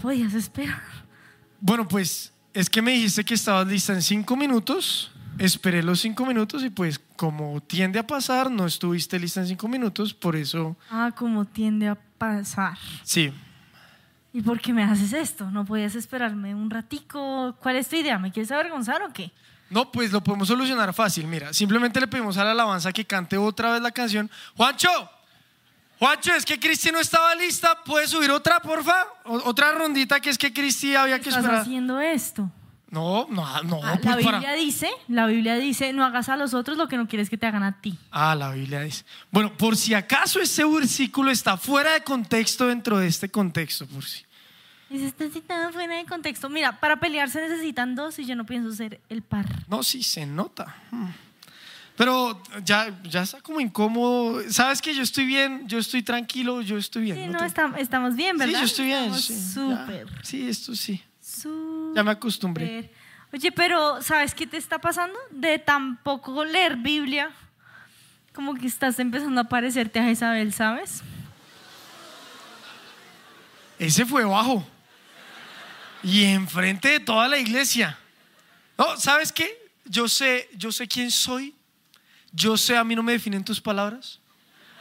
[0.00, 0.82] podías esperar.
[1.60, 5.10] Bueno, pues es que me dijiste que estabas lista en cinco minutos.
[5.38, 9.68] Esperé los cinco minutos y pues como tiende a pasar, no estuviste lista en cinco
[9.68, 12.76] minutos, por eso Ah, como tiende a pasar.
[13.04, 13.32] sí.
[14.32, 15.50] ¿Y por qué me haces esto?
[15.50, 17.56] ¿No podías esperarme un ratico?
[17.60, 18.16] ¿Cuál es tu idea?
[18.16, 19.32] ¿Me quieres avergonzar o qué?
[19.70, 21.26] No, pues lo podemos solucionar fácil.
[21.26, 24.30] Mira, simplemente le pedimos a la alabanza que cante otra vez la canción.
[24.56, 24.88] Juancho,
[26.00, 27.78] Juancho, es que Cristi no estaba lista.
[27.84, 29.06] ¿Puedes subir otra, porfa?
[29.26, 31.60] O- otra rondita que es que Cristi había que ¿Estás esperar.
[31.62, 32.50] haciendo esto?
[32.90, 33.80] No, no, no.
[33.84, 36.88] Ah, pues la para- Biblia dice, la Biblia dice, no hagas a los otros lo
[36.88, 37.96] que no quieres que te hagan a ti.
[38.10, 39.04] Ah, la Biblia dice.
[39.30, 44.04] Bueno, por si acaso ese versículo está fuera de contexto dentro de este contexto, por
[44.04, 44.24] si.
[44.88, 46.48] Dice, está citado fuera de contexto.
[46.48, 49.46] Mira, para pelear se necesitan dos y yo no pienso ser el par.
[49.68, 50.74] No, sí, se nota.
[50.90, 51.10] Hmm.
[52.00, 54.40] Pero ya, ya está como incómodo.
[54.50, 57.16] Sabes que yo estoy bien, yo estoy tranquilo, yo estoy bien.
[57.18, 58.58] Sí, no no, te- estamos bien, Sí, ¿verdad?
[58.60, 59.14] yo estoy bien.
[59.14, 59.52] Sí.
[59.52, 60.06] Súper.
[60.22, 61.04] Sí, esto sí.
[61.94, 62.90] Ya me acostumbré.
[63.34, 65.18] Oye, pero ¿sabes qué te está pasando?
[65.30, 67.32] De tan poco leer Biblia,
[68.32, 71.02] como que estás empezando a parecerte a Isabel, ¿sabes?
[73.78, 74.66] Ese fue bajo.
[76.02, 77.98] Y enfrente de toda la iglesia.
[78.78, 79.68] No, ¿sabes qué?
[79.84, 81.54] Yo sé, yo sé quién soy.
[82.32, 84.18] Yo sé, a mí no me definen tus palabras.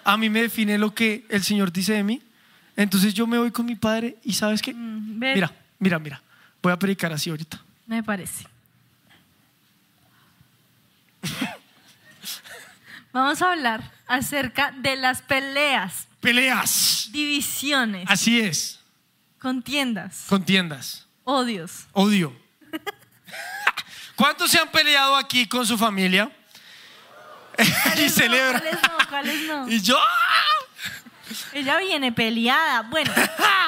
[0.04, 2.22] A mí me define lo que el Señor dice de mí.
[2.76, 4.74] Entonces yo me voy con mi padre y ¿sabes qué?
[4.74, 6.22] Mm, Mira, mira, mira.
[6.62, 7.62] Voy a predicar así ahorita.
[7.88, 8.46] Me parece.
[13.12, 17.10] Vamos a hablar acerca de las peleas, Peleas.
[17.12, 18.80] divisiones, Así es.
[19.40, 21.08] contiendas, Contiendas.
[21.24, 21.88] odios.
[21.94, 22.34] Odio.
[24.16, 26.32] ¿Cuántos se han peleado aquí con su familia?
[28.06, 28.62] y celebran.
[28.62, 29.10] ¿Cuáles no?
[29.10, 29.70] ¿Cuáles no?
[29.70, 29.98] Y yo.
[29.98, 31.34] ¡ah!
[31.54, 32.82] Ella viene peleada.
[32.84, 33.12] Bueno,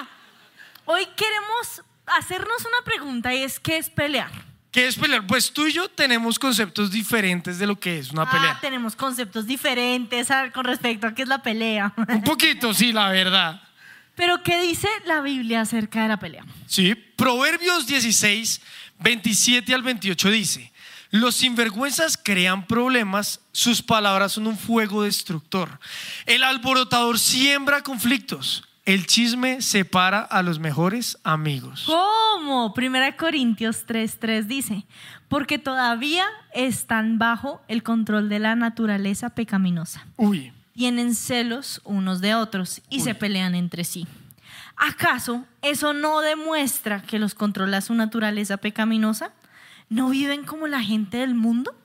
[0.86, 4.32] hoy queremos hacernos una pregunta y es ¿qué es pelear?
[4.72, 5.28] ¿Qué es pelear?
[5.28, 8.58] Pues tú y yo tenemos conceptos diferentes de lo que es una Ah, pelea.
[8.62, 11.94] tenemos conceptos diferentes con respecto a qué es la pelea.
[12.08, 13.62] Un poquito, sí, la verdad.
[14.16, 16.46] Pero ¿qué dice la Biblia acerca de la pelea?
[16.68, 18.62] Sí, Proverbios 16,
[19.00, 20.72] 27 al 28 dice,
[21.12, 25.80] los sinvergüenzas crean problemas, sus palabras son un fuego destructor.
[26.26, 31.84] El alborotador siembra conflictos, el chisme separa a los mejores amigos.
[31.86, 32.74] ¿Cómo?
[32.74, 34.86] Primera Corintios 3:3 dice,
[35.28, 40.06] porque todavía están bajo el control de la naturaleza pecaminosa.
[40.18, 44.08] Uy, Tienen celos unos de otros y se pelean entre sí.
[44.78, 49.32] ¿Acaso eso no demuestra que los controla su naturaleza pecaminosa?
[49.92, 51.76] ¿No viven como la gente del mundo?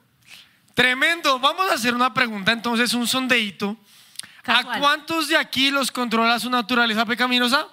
[0.77, 1.39] tremendo.
[1.39, 3.75] Vamos a hacer una pregunta entonces, un sondeíto.
[4.45, 7.67] ¿A cuántos de aquí los controla su naturaleza pecaminosa?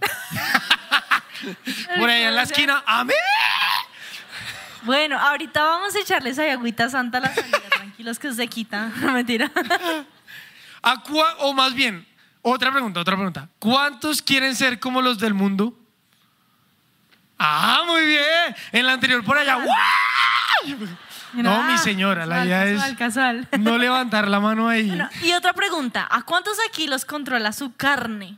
[1.98, 2.82] Por ahí en la esquina.
[2.86, 3.16] Amén.
[4.82, 8.90] Bueno, ahorita vamos a echarles ahí agüita santa a la salida, tranquilos que se quita.
[9.00, 9.52] No, mentira.
[10.82, 11.04] ¿A
[11.40, 12.06] o más bien,
[12.40, 13.50] otra pregunta, otra pregunta.
[13.58, 15.78] ¿Cuántos quieren ser como los del mundo?
[17.42, 18.54] Ah, muy bien.
[18.70, 19.54] En la anterior por allá.
[19.54, 20.88] ¡guau!
[21.32, 23.48] No, mi señora, la idea es casual.
[23.58, 24.88] no levantar la mano ahí.
[24.88, 28.36] Bueno, y otra pregunta, ¿a cuántos aquí los controla su carne?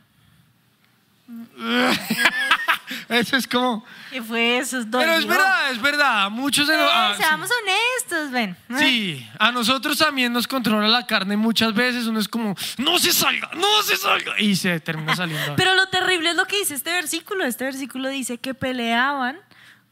[3.09, 3.85] Eso es como.
[4.11, 4.79] ¿Qué fue eso?
[4.79, 6.29] Es Pero es verdad, es verdad.
[6.29, 7.23] Muchos de Eh, los- ah, sí.
[7.23, 8.55] seamos honestos, ven.
[8.77, 12.05] Sí, a nosotros también nos controla la carne muchas veces.
[12.07, 14.39] Uno es como, no se salga, no se salga.
[14.39, 15.55] Y se termina saliendo.
[15.55, 17.45] Pero lo terrible es lo que dice este versículo.
[17.45, 19.37] Este versículo dice que peleaban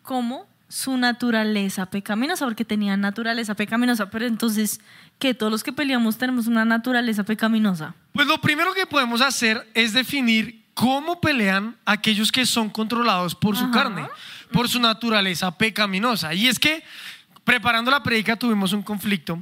[0.02, 4.10] como su naturaleza pecaminosa, porque tenían naturaleza pecaminosa.
[4.10, 4.80] Pero entonces,
[5.20, 7.94] que todos los que peleamos tenemos una naturaleza pecaminosa.
[8.14, 13.56] Pues lo primero que podemos hacer es definir cómo pelean aquellos que son controlados por
[13.56, 13.72] su Ajá.
[13.72, 14.08] carne,
[14.52, 16.34] por su naturaleza pecaminosa.
[16.34, 16.84] Y es que
[17.44, 19.42] preparando la predica tuvimos un conflicto.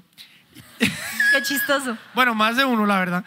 [0.79, 1.97] Qué chistoso.
[2.13, 3.25] Bueno, más de uno, la verdad.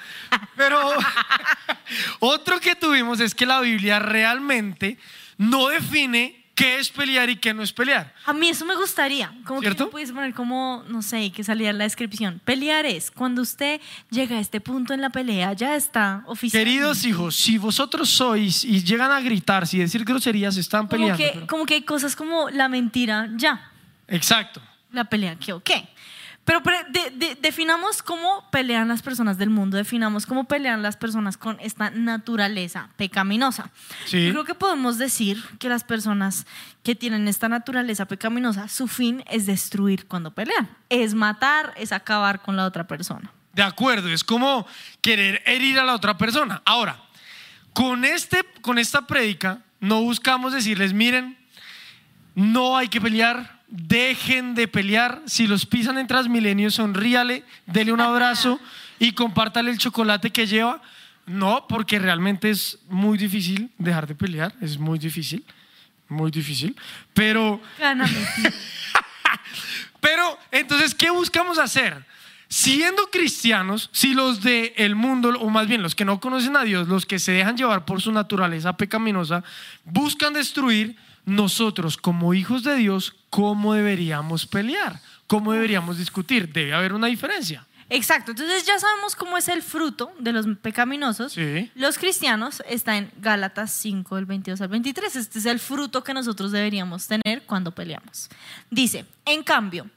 [0.56, 0.81] Pero
[2.19, 4.98] otro que tuvimos es que la Biblia realmente
[5.38, 8.14] no define qué es pelear y qué no es pelear.
[8.26, 9.32] A mí eso me gustaría.
[9.44, 9.87] Como ¿Cierto?
[9.87, 12.40] que puedes poner como, no sé, que saliera la descripción.
[12.44, 16.62] Pelear es cuando usted llega a este punto en la pelea, ya está oficial.
[16.62, 21.16] Queridos hijos, si vosotros sois y llegan a gritar, si decir groserías, están como peleando.
[21.19, 23.70] que, pero- como que hay cosas como la mentira, ya.
[24.08, 24.60] Exacto.
[24.93, 25.88] La pelea, ¿qué o qué?
[26.44, 26.60] Pero
[26.90, 31.56] de- de- definamos cómo pelean las personas del mundo, definamos cómo pelean las personas con
[31.60, 33.70] esta naturaleza pecaminosa.
[34.06, 34.28] Sí.
[34.30, 36.44] Creo que podemos decir que las personas
[36.82, 42.42] que tienen esta naturaleza pecaminosa, su fin es destruir cuando pelean, es matar, es acabar
[42.42, 43.30] con la otra persona.
[43.52, 44.66] De acuerdo, es como
[45.00, 46.60] querer herir a la otra persona.
[46.64, 47.00] Ahora,
[47.72, 51.38] con, este, con esta prédica, no buscamos decirles, miren,
[52.34, 55.22] no hay que pelear, dejen de pelear.
[55.26, 58.60] Si los pisan en Transmilenio, sonríale, dele un abrazo
[58.98, 60.80] y compártale el chocolate que lleva.
[61.24, 65.44] No, porque realmente es muy difícil dejar de pelear, es muy difícil,
[66.08, 66.76] muy difícil.
[67.14, 68.12] Pero, Gáname,
[70.00, 72.04] pero entonces, ¿qué buscamos hacer?
[72.48, 76.64] Siendo cristianos, si los del el mundo, o más bien los que no conocen a
[76.64, 79.42] Dios, los que se dejan llevar por su naturaleza pecaminosa,
[79.84, 85.00] buscan destruir, nosotros como hijos de Dios, ¿cómo deberíamos pelear?
[85.26, 86.52] ¿Cómo deberíamos discutir?
[86.52, 87.66] Debe haber una diferencia.
[87.88, 91.32] Exacto, entonces ya sabemos cómo es el fruto de los pecaminosos.
[91.32, 91.70] Sí.
[91.74, 95.16] Los cristianos está en Gálatas 5, del 22 al 23.
[95.16, 98.30] Este es el fruto que nosotros deberíamos tener cuando peleamos.
[98.70, 99.90] Dice, en cambio,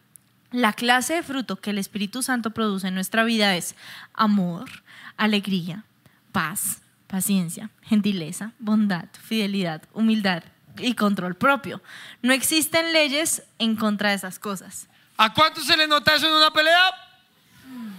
[0.51, 3.75] la clase de fruto que el Espíritu Santo produce en nuestra vida es
[4.13, 4.69] amor,
[5.15, 5.85] alegría,
[6.33, 10.43] paz, paciencia, gentileza, bondad, fidelidad, humildad
[10.79, 11.81] y control propio.
[12.21, 14.87] No existen leyes en contra de esas cosas.
[15.17, 16.91] ¿A cuánto se le nota eso en una pelea?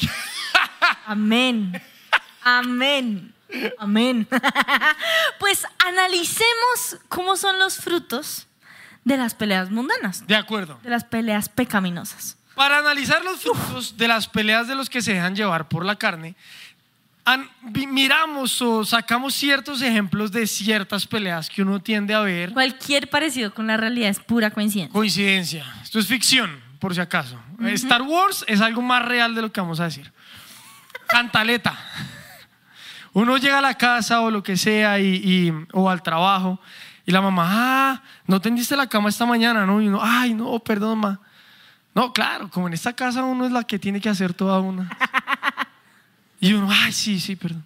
[1.06, 1.80] Amén.
[2.42, 3.34] Amén.
[3.78, 4.28] Amén.
[5.38, 8.46] Pues analicemos cómo son los frutos
[9.04, 10.78] de las peleas mundanas, De acuerdo.
[10.82, 12.36] de las peleas pecaminosas.
[12.54, 15.96] Para analizar los frutos de las peleas de los que se dejan llevar por la
[15.96, 16.34] carne,
[17.88, 22.52] miramos o sacamos ciertos ejemplos de ciertas peleas que uno tiende a ver.
[22.52, 24.92] Cualquier parecido con la realidad es pura coincidencia.
[24.92, 25.64] Coincidencia.
[25.82, 27.38] Esto es ficción, por si acaso.
[27.72, 30.12] Star Wars es algo más real de lo que vamos a decir.
[31.08, 31.78] Cantaleta.
[33.12, 36.60] Uno llega a la casa o lo que sea y, y- o al trabajo
[37.06, 39.80] y la mamá, ah, no tendiste la cama esta mañana, ¿no?
[39.80, 41.20] Y uno, ay, no, perdón, ma.
[41.94, 44.90] No, claro, como en esta casa uno es la que tiene que hacer toda una.
[46.40, 47.64] Y uno, ay, sí, sí, perdón.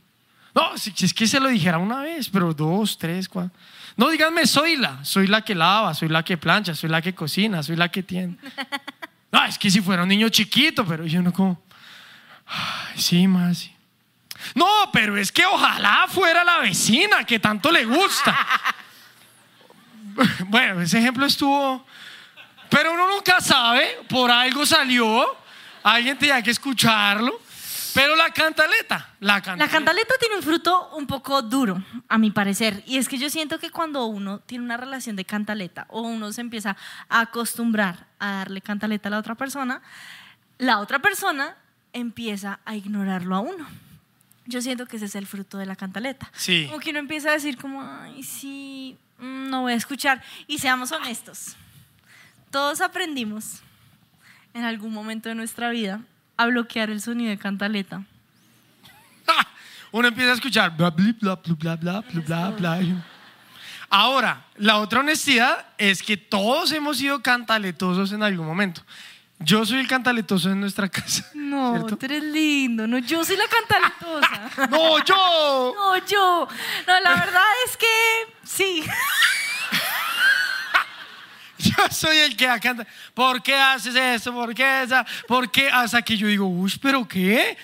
[0.55, 3.53] No, si, si es que se lo dijera una vez, pero dos, tres, cuatro.
[3.97, 7.15] No, díganme, soy la, soy la que lava, soy la que plancha, soy la que
[7.15, 8.37] cocina, soy la que tiene.
[9.33, 11.63] No, es que si fuera un niño chiquito, pero yo no como,
[12.47, 13.59] ay, sí, más.
[13.59, 13.73] sí.
[14.57, 18.37] No, pero es que ojalá fuera la vecina que tanto le gusta.
[20.49, 21.87] Bueno, ese ejemplo estuvo,
[22.69, 25.25] pero uno nunca sabe, por algo salió,
[25.85, 27.41] alguien tenía que escucharlo,
[27.95, 29.73] pero la cantaleta, la La cantaleta.
[29.73, 32.83] cantaleta tiene un fruto un poco duro, a mi parecer.
[32.87, 36.33] Y es que yo siento que cuando uno tiene una relación de cantaleta o uno
[36.33, 36.77] se empieza
[37.09, 39.83] a acostumbrar a darle cantaleta a la otra persona,
[40.59, 41.57] la otra persona
[41.93, 43.67] empieza a ignorarlo a uno.
[44.47, 46.31] Yo siento que ese es el fruto de la cantaleta.
[46.35, 46.67] Sí.
[46.67, 50.23] Como que uno empieza a decir como, ay, sí, mm, no voy a escuchar.
[50.47, 51.57] Y seamos honestos,
[52.51, 53.61] todos aprendimos
[54.55, 56.01] en algún momento de nuestra vida
[56.41, 58.03] a bloquear el sonido de cantaleta.
[59.93, 62.81] Uno empieza a escuchar bla, bla, bla, bla, bla, bla, bla bla.
[63.91, 68.83] Ahora, la otra honestidad es que todos hemos sido cantaletosos en algún momento.
[69.41, 71.29] Yo soy el cantaletoso en nuestra casa.
[71.35, 72.87] No, tú eres lindo.
[72.87, 74.67] No, yo soy la cantaletosa.
[74.71, 75.75] no, yo.
[75.75, 76.49] No, yo.
[76.87, 77.87] No, la verdad es que
[78.45, 78.85] sí.
[81.69, 82.87] Yo soy el que canta.
[83.15, 84.33] ¿Por qué haces eso?
[84.33, 85.05] ¿Por qué esa?
[85.29, 85.69] ¿Por qué?
[85.69, 87.57] Hasta que yo digo, uy, ¿pero qué?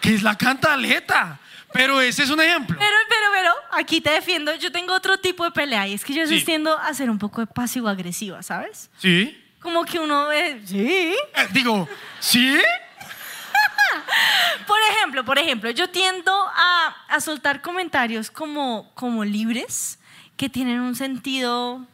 [0.00, 1.38] ¿Qué es la cantaleta?
[1.72, 2.76] Pero ese es un ejemplo.
[2.78, 4.54] Pero, pero, pero, aquí te defiendo.
[4.56, 6.40] Yo tengo otro tipo de pelea y es que yo Sí.
[6.40, 6.44] sí.
[6.44, 8.90] tiendo a ser un poco de pasivo-agresiva, ¿sabes?
[8.98, 9.38] ¿Sí?
[9.60, 11.14] Como que uno ve, sí.
[11.34, 11.88] Eh, digo,
[12.20, 12.58] ¿sí?
[14.66, 19.98] Por ejemplo, por ejemplo, yo tiendo a, a soltar comentarios como, como libres
[20.36, 21.86] que tienen un sentido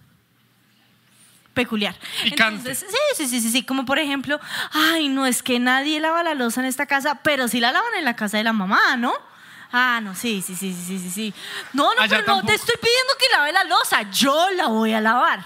[1.58, 1.96] peculiar.
[2.22, 2.70] Picante.
[2.70, 4.38] Entonces, sí, sí, sí, sí, sí, como por ejemplo,
[4.70, 7.94] ay, no es que nadie lava la loza en esta casa, pero sí la lavan
[7.98, 9.12] en la casa de la mamá, ¿no?
[9.72, 11.34] Ah, no, sí, sí, sí, sí, sí, sí, sí.
[11.72, 14.92] No, no, Allá pero no te estoy pidiendo que lave la loza, yo la voy
[14.92, 15.44] a lavar.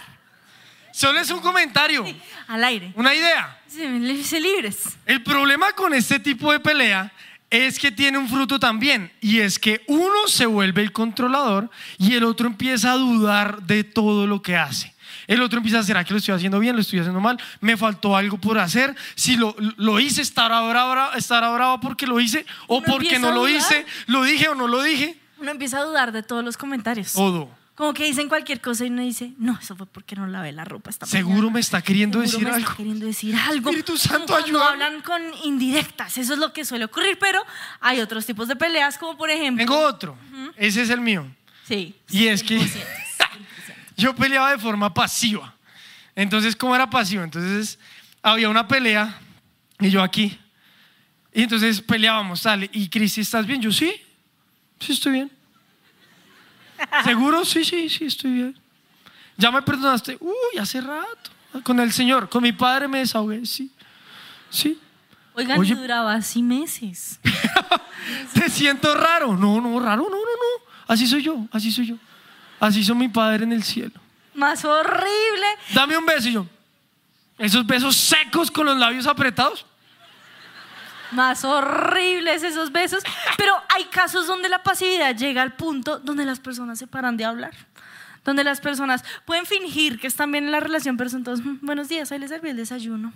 [0.93, 2.05] Solo es un comentario,
[2.49, 2.93] Al aire.
[2.95, 3.59] una idea.
[3.67, 4.99] Sí, sí, libres.
[5.07, 7.11] El problema con este tipo de pelea
[7.49, 12.15] es que tiene un fruto también y es que uno se vuelve el controlador y
[12.15, 14.92] el otro empieza a dudar de todo lo que hace.
[15.33, 16.75] El otro empieza a ¿será que lo estoy haciendo bien?
[16.77, 17.39] ¿Lo estoy haciendo mal?
[17.61, 18.95] ¿Me faltó algo por hacer?
[19.15, 22.45] Si lo, lo hice, ¿estará brava, estará brava porque lo hice?
[22.67, 23.87] ¿O Uno porque no lo hice?
[24.07, 25.19] ¿Lo dije o no lo dije?
[25.39, 27.15] Uno empieza a dudar de todos los comentarios.
[27.15, 27.49] Todo.
[27.75, 30.67] Como que dicen cualquier cosa y uno dice, no, eso fue porque no lavé la
[30.67, 31.55] ropa esta Seguro mañana.
[31.55, 32.65] me está queriendo Seguro decir me algo.
[32.65, 33.71] Está queriendo decir algo.
[33.71, 34.85] Espíritu Santo, ayúdame.
[34.85, 37.41] hablan con indirectas, eso es lo que suele ocurrir, pero
[37.81, 39.65] hay otros tipos de peleas, como por ejemplo.
[39.65, 40.15] Tengo otro.
[40.59, 41.27] Ese es el mío.
[41.67, 41.95] Sí.
[42.11, 42.85] Y es que 100%.
[44.03, 45.55] Yo peleaba de forma pasiva.
[46.15, 47.23] Entonces, ¿cómo era pasivo?
[47.23, 47.79] Entonces,
[48.23, 49.19] había una pelea
[49.81, 50.39] y yo aquí.
[51.33, 52.69] Y entonces peleábamos, sale.
[52.73, 53.63] ¿Y Cristi, estás bien?
[53.63, 53.93] Yo sí.
[54.79, 55.31] Sí, estoy bien.
[57.05, 57.45] ¿Seguro?
[57.45, 58.61] Sí, sí, sí, estoy bien.
[59.37, 60.17] ¿Ya me perdonaste?
[60.21, 61.31] Uy, hace rato.
[61.63, 63.71] Con el Señor, con mi padre me desahogué, sí.
[64.51, 64.79] Sí.
[65.35, 65.75] Oigan, Oye.
[65.75, 67.19] duraba así meses.
[68.35, 69.37] Te siento raro.
[69.37, 70.73] No, no, raro, no, no, no.
[70.87, 71.97] Así soy yo, así soy yo.
[72.63, 74.01] Así soy mi padre en el cielo.
[74.35, 75.47] Más horrible.
[75.75, 76.47] Dame un beso y yo.
[77.37, 79.67] Esos besos secos con los labios apretados.
[81.11, 83.03] Más horribles esos besos.
[83.37, 87.25] Pero hay casos donde la pasividad llega al punto donde las personas se paran de
[87.25, 87.51] hablar.
[88.25, 91.59] Donde las personas pueden fingir que están bien en la relación, pero son todos, "Mm,
[91.63, 93.13] buenos días, ahí les serví el desayuno.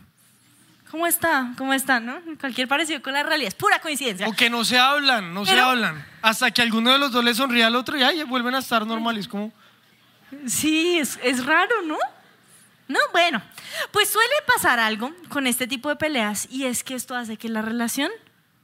[0.91, 1.53] ¿Cómo está?
[1.59, 2.01] ¿Cómo está?
[2.01, 2.21] ¿No?
[2.41, 4.29] Cualquier parecido con la realidad es pura coincidencia.
[4.29, 6.05] O que no se hablan, no se hablan.
[6.23, 8.87] Hasta que alguno de los dos le sonríe al otro y ahí vuelven a estar
[8.87, 9.27] normales.
[9.29, 9.53] Como,
[10.47, 11.99] Sí, es, es raro, ¿no?
[12.89, 13.43] No, bueno,
[13.91, 17.49] pues suele pasar algo con este tipo de peleas y es que esto hace que
[17.49, 18.11] la relación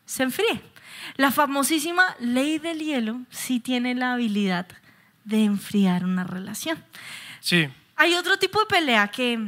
[0.07, 0.63] se enfríe.
[1.17, 4.67] La famosísima ley del hielo sí tiene la habilidad
[5.25, 6.83] de enfriar una relación.
[7.41, 7.69] sí.
[7.95, 9.39] Hay otro tipo de pelea que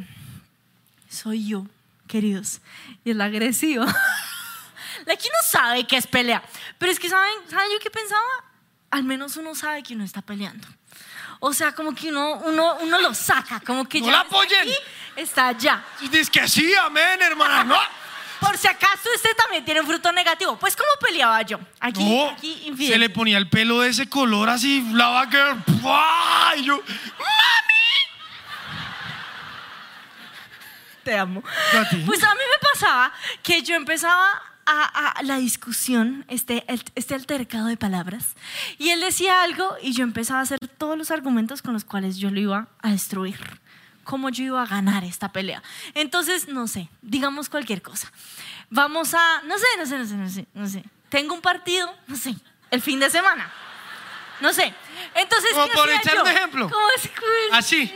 [1.09, 1.66] soy yo,
[2.14, 2.61] queridos,
[3.04, 3.87] y es la agresiva.
[5.04, 6.40] la que uno sabe que es pelea,
[6.78, 8.23] pero es que ¿saben, ¿saben yo qué pensaba?
[8.92, 10.68] Al menos uno sabe que uno está peleando.
[11.40, 14.28] O sea, como que uno, uno, uno lo saca, como que ¡No ya la está
[14.28, 14.61] apoyen!
[14.61, 14.75] aquí,
[15.16, 15.85] está allá.
[16.02, 17.64] Dices que sí, amén, hermana.
[17.64, 17.76] No.
[18.40, 20.56] Por si acaso usted también tiene un fruto negativo.
[20.56, 21.59] Pues, ¿cómo peleaba yo?
[21.80, 26.52] Aquí, No, aquí, se le ponía el pelo de ese color así, la vaca, ¡pua!
[26.59, 26.80] y yo,
[31.04, 31.42] Te amo.
[32.06, 37.66] Pues a mí me pasaba que yo empezaba a, a la discusión, este, este altercado
[37.66, 38.34] de palabras,
[38.78, 42.16] y él decía algo y yo empezaba a hacer todos los argumentos con los cuales
[42.16, 43.38] yo lo iba a destruir,
[44.04, 45.62] cómo yo iba a ganar esta pelea.
[45.94, 48.11] Entonces, no sé, digamos cualquier cosa.
[48.70, 50.84] Vamos a, no sé, no sé, no sé, no sé, no sé.
[51.11, 52.34] Tengo un partido, no sé,
[52.70, 53.52] el fin de semana.
[54.40, 54.72] No sé.
[55.14, 56.70] Entonces, Como ¿qué por echar un ejemplo.
[56.70, 57.08] ¿Cómo es?
[57.08, 57.52] ¿Cómo es?
[57.52, 57.92] Así.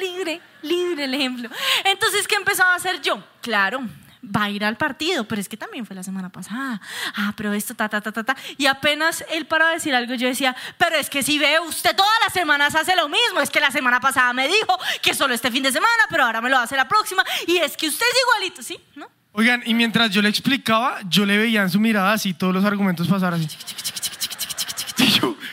[0.00, 1.48] Libre, libre el ejemplo.
[1.84, 3.22] Entonces, ¿qué empezaba a hacer yo?
[3.40, 3.80] Claro,
[4.24, 6.80] va a ir al partido, pero es que también fue la semana pasada.
[7.16, 8.36] Ah, pero esto, ta, ta, ta, ta, ta.
[8.56, 12.12] Y apenas él para decir algo, yo decía, pero es que si ve, usted todas
[12.24, 13.40] las semanas hace lo mismo.
[13.40, 16.40] Es que la semana pasada me dijo que solo este fin de semana, pero ahora
[16.40, 17.24] me lo hace la próxima.
[17.46, 18.78] Y es que usted es igualito, ¿sí?
[18.94, 19.08] ¿No?
[19.34, 22.64] Oigan, y mientras yo le explicaba, yo le veía en su mirada así todos los
[22.64, 23.48] argumentos pasar así.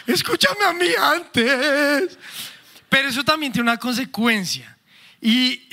[0.08, 2.18] Escúchame a mí antes.
[2.90, 4.76] Pero eso también tiene una consecuencia.
[5.22, 5.68] Y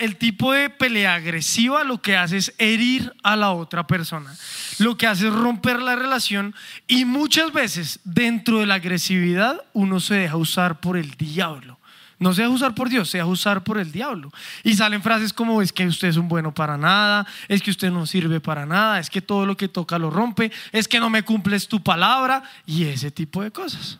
[0.00, 4.34] el tipo de pelea agresiva lo que hace es herir a la otra persona.
[4.78, 6.54] Lo que hace es romper la relación.
[6.88, 11.78] Y muchas veces dentro de la agresividad uno se deja usar por el diablo.
[12.22, 14.30] No se deja usar por Dios, se deja usar por el diablo.
[14.62, 17.90] Y salen frases como es que usted es un bueno para nada, es que usted
[17.90, 21.10] no sirve para nada, es que todo lo que toca lo rompe, es que no
[21.10, 23.98] me cumples tu palabra y ese tipo de cosas.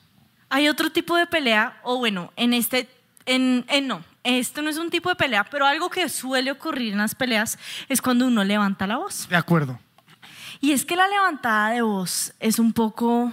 [0.49, 2.89] Hay otro tipo de pelea, o bueno, en este,
[3.27, 6.93] en, en no, esto no es un tipo de pelea, pero algo que suele ocurrir
[6.93, 9.29] en las peleas es cuando uno levanta la voz.
[9.29, 9.81] De acuerdo.
[10.61, 13.33] Y es que la levantada de voz es un poco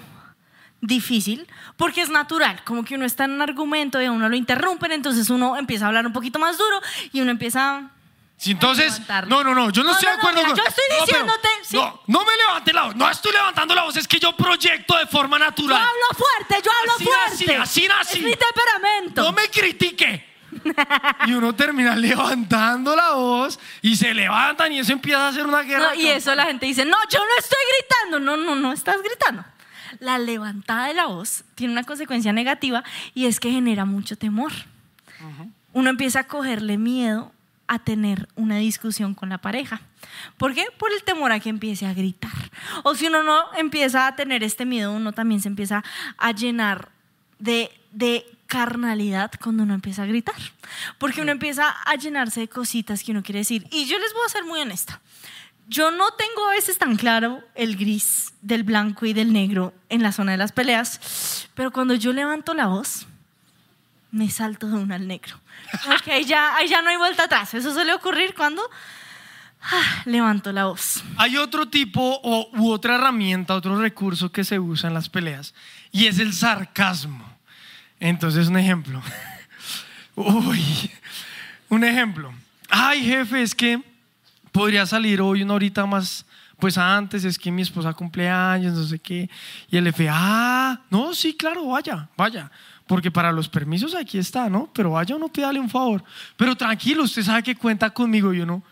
[0.82, 4.36] difícil porque es natural, como que uno está en un argumento y a uno lo
[4.36, 6.82] interrumpen, entonces uno empieza a hablar un poquito más duro
[7.12, 7.90] y uno empieza...
[8.38, 10.58] Si entonces, no, no, no, yo no, No, estoy no, de no, acuerdo mira, con-
[10.58, 11.76] yo estoy No, diciéndote, sí.
[11.76, 14.96] No, no me levante la voz, no estoy levantando la voz, es que yo proyecto
[14.98, 15.82] de forma Yo natural.
[15.82, 17.58] hablo fuerte, yo hablo Así fuerte.
[17.58, 18.18] nací, así nací.
[18.20, 19.24] Es mi temperamento.
[19.24, 20.26] No me critique.
[21.28, 25.62] y uno termina levantando la voz y se levantan y eso empieza a hacer una
[25.64, 25.90] guerra.
[25.90, 28.20] No, y eso la gente dice, no, yo no estoy gritando.
[28.22, 29.44] No, no, no estás gritando.
[30.00, 34.52] La levantada de la voz tiene una consecuencia negativa y es que genera mucho temor.
[35.74, 37.32] Uno empieza a cogerle miedo
[37.68, 39.82] a tener una discusión con la pareja.
[40.38, 40.66] ¿Por qué?
[40.78, 42.32] Por el temor a que empiece a gritar.
[42.84, 45.84] O si uno no empieza a tener este miedo, uno también se empieza
[46.18, 46.90] a llenar
[47.38, 50.36] de, de carnalidad cuando uno empieza a gritar.
[50.98, 53.68] Porque uno empieza a llenarse de cositas que uno quiere decir.
[53.70, 55.00] Y yo les voy a ser muy honesta.
[55.70, 60.02] Yo no tengo a veces tan claro el gris del blanco y del negro en
[60.02, 63.06] la zona de las peleas, pero cuando yo levanto la voz,
[64.10, 65.40] me salto de una al negro.
[65.94, 67.54] Ok, ahí ya, ahí ya no hay vuelta atrás.
[67.54, 68.64] Eso suele ocurrir cuando
[69.62, 71.04] ah, levanto la voz.
[71.18, 75.54] Hay otro tipo o, u otra herramienta, otro recurso que se usa en las peleas
[75.92, 77.30] y es el sarcasmo.
[78.00, 79.04] Entonces, un ejemplo.
[80.16, 80.92] Uy,
[81.70, 82.34] un ejemplo.
[82.72, 83.84] Ay, jefe, es que
[84.52, 86.26] podría salir hoy una horita más,
[86.58, 89.30] pues antes, es que mi esposa cumpleaños, no sé qué.
[89.70, 92.52] Y el jefe, ah, no, sí, claro, vaya, vaya.
[92.88, 94.70] Porque para los permisos aquí está, ¿no?
[94.74, 96.04] Pero vaya uno pídale un favor.
[96.36, 98.64] Pero tranquilo, usted sabe que cuenta conmigo, yo no.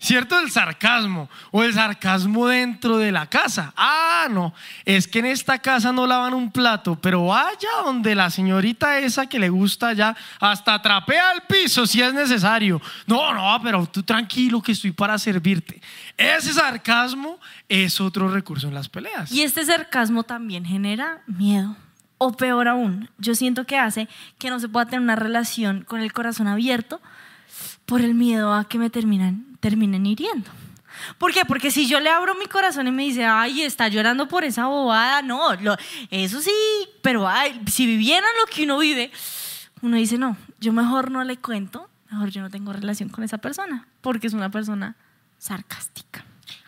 [0.00, 0.38] ¿Cierto?
[0.38, 1.28] El sarcasmo.
[1.50, 3.72] O el sarcasmo dentro de la casa.
[3.76, 4.54] Ah, no.
[4.84, 9.26] Es que en esta casa no lavan un plato, pero vaya donde la señorita esa
[9.26, 12.80] que le gusta ya, hasta trapea el piso si es necesario.
[13.06, 15.82] No, no, pero tú tranquilo que estoy para servirte.
[16.16, 19.32] Ese sarcasmo es otro recurso en las peleas.
[19.32, 21.76] Y este sarcasmo también genera miedo.
[22.18, 26.00] O peor aún, yo siento que hace que no se pueda tener una relación con
[26.00, 27.00] el corazón abierto
[27.88, 30.50] por el miedo a que me terminan, terminen hiriendo.
[31.16, 31.44] ¿Por qué?
[31.46, 34.66] Porque si yo le abro mi corazón y me dice, ay, está llorando por esa
[34.66, 35.76] bobada, no, lo-
[36.10, 36.52] eso sí,
[37.02, 39.10] pero ay, si vivieran lo que uno vive,
[39.80, 43.38] uno dice, no, yo mejor no le cuento, mejor yo no tengo relación con esa
[43.38, 44.96] persona, porque es una persona
[45.38, 46.24] sarcástica.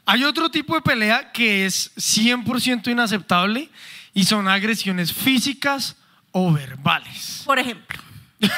[0.07, 3.69] Hay otro tipo de pelea que es 100% inaceptable
[4.15, 5.97] y son agresiones físicas
[6.33, 7.43] o verbales.
[7.45, 8.01] Por ejemplo,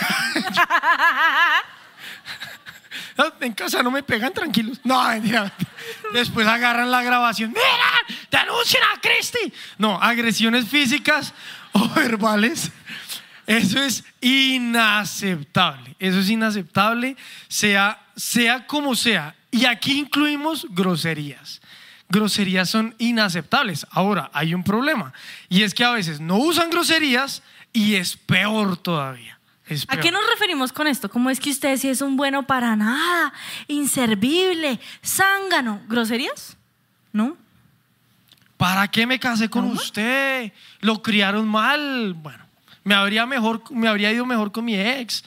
[3.41, 4.81] En casa no me pegan tranquilos.
[4.85, 5.01] No.
[6.13, 7.51] Después agarran la grabación.
[7.51, 8.19] ¡Mira!
[8.31, 9.53] ¡Denuncien a Cristi!
[9.79, 11.35] No, agresiones físicas
[11.73, 12.71] o verbales.
[13.47, 15.97] Eso es inaceptable.
[15.99, 17.17] Eso es inaceptable,
[17.49, 19.35] sea, sea como sea.
[19.51, 21.61] Y aquí incluimos groserías.
[22.09, 23.87] Groserías son inaceptables.
[23.91, 25.13] Ahora, hay un problema.
[25.49, 29.39] Y es que a veces no usan groserías y es peor todavía.
[29.73, 31.09] Es ¿A qué nos referimos con esto?
[31.11, 33.33] ¿Cómo es que usted sí es un bueno para nada,
[33.69, 35.81] inservible, zángano?
[35.89, 36.57] ¿Groserías?
[37.13, 37.37] ¿No?
[38.57, 39.73] ¿Para qué me casé con ¿No?
[39.75, 40.53] usted?
[40.81, 42.15] Lo criaron mal.
[42.15, 42.45] Bueno,
[42.85, 45.25] me habría, mejor, me habría ido mejor con mi ex.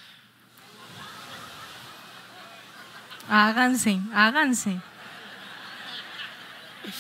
[3.30, 4.80] Háganse, háganse.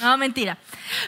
[0.02, 0.58] No, mentira.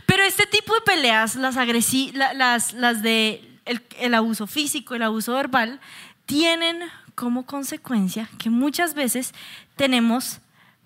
[0.06, 4.94] Pero este tipo de peleas, las, agresi la- las, las de el, el abuso físico,
[4.96, 5.80] el abuso verbal,
[6.28, 6.82] tienen
[7.16, 9.34] como consecuencia que muchas veces
[9.76, 10.40] tenemos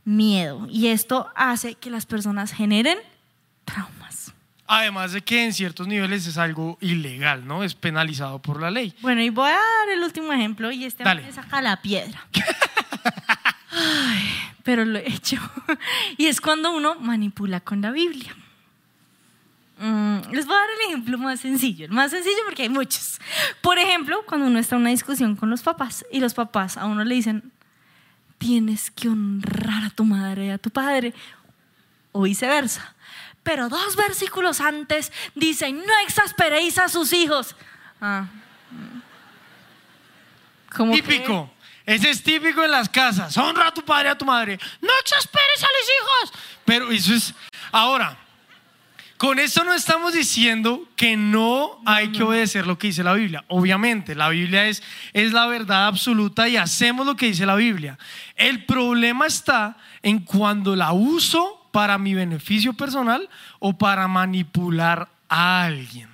[0.06, 2.98] miedo y esto hace que las personas generen
[3.66, 4.34] traumas.
[4.66, 7.66] Además de que en ciertos niveles es algo ilegal, ¿no?
[7.66, 8.94] Es penalizado por la ley.
[9.02, 11.24] Bueno, y voy a dar el último ejemplo y este Dale.
[11.24, 12.26] me saca la piedra.
[13.72, 14.24] Ay,
[14.64, 15.38] pero lo he hecho.
[16.18, 18.34] Y es cuando uno manipula con la Biblia.
[19.82, 23.20] Mm, les voy a dar el ejemplo más sencillo, el más sencillo porque hay muchos.
[23.62, 26.86] Por ejemplo, cuando uno está en una discusión con los papás y los papás a
[26.86, 27.52] uno le dicen,
[28.38, 31.16] tienes que honrar a tu madre y a tu padre,
[32.12, 32.94] o viceversa.
[33.42, 37.56] Pero dos versículos antes dicen, no exasperéis a sus hijos.
[38.00, 38.28] Ah.
[40.76, 41.02] ¿Cómo que?
[41.02, 41.52] Típico.
[41.88, 43.36] Ese es típico en las casas.
[43.36, 44.60] Honra a tu padre y a tu madre.
[44.80, 46.44] No exasperes a los hijos.
[46.66, 47.34] Pero eso es.
[47.72, 48.16] Ahora,
[49.22, 53.46] con esto no estamos diciendo que no hay que obedecer lo que dice la Biblia.
[53.50, 54.82] Obviamente, la Biblia es,
[55.14, 58.00] es la verdad absoluta y hacemos lo que dice la Biblia.
[58.36, 63.30] El problema está en cuando la uso para mi beneficio personal
[63.60, 66.10] o para manipular a alguien.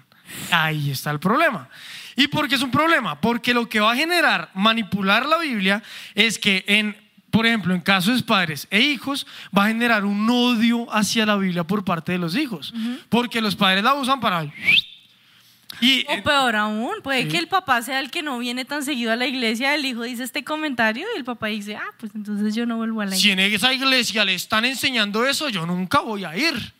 [0.51, 1.69] Ahí está el problema.
[2.17, 3.21] ¿Y por qué es un problema?
[3.21, 5.81] Porque lo que va a generar manipular la Biblia
[6.13, 6.97] es que en,
[7.37, 11.35] por ejemplo, en casos de padres e hijos, va a generar un odio hacia la
[11.35, 12.73] Biblia por parte de los hijos.
[13.09, 14.43] Porque los padres la usan para...
[15.79, 17.27] Y, O peor aún, puede Sí.
[17.27, 20.01] que el papá sea el que no viene tan seguido a la iglesia, el hijo
[20.01, 23.11] dice este comentario y el papá dice, ah, pues entonces yo no vuelvo a la
[23.15, 23.45] si iglesia.
[23.45, 26.73] en esa iglesia le están enseñando eso, yo nunca voy a ir.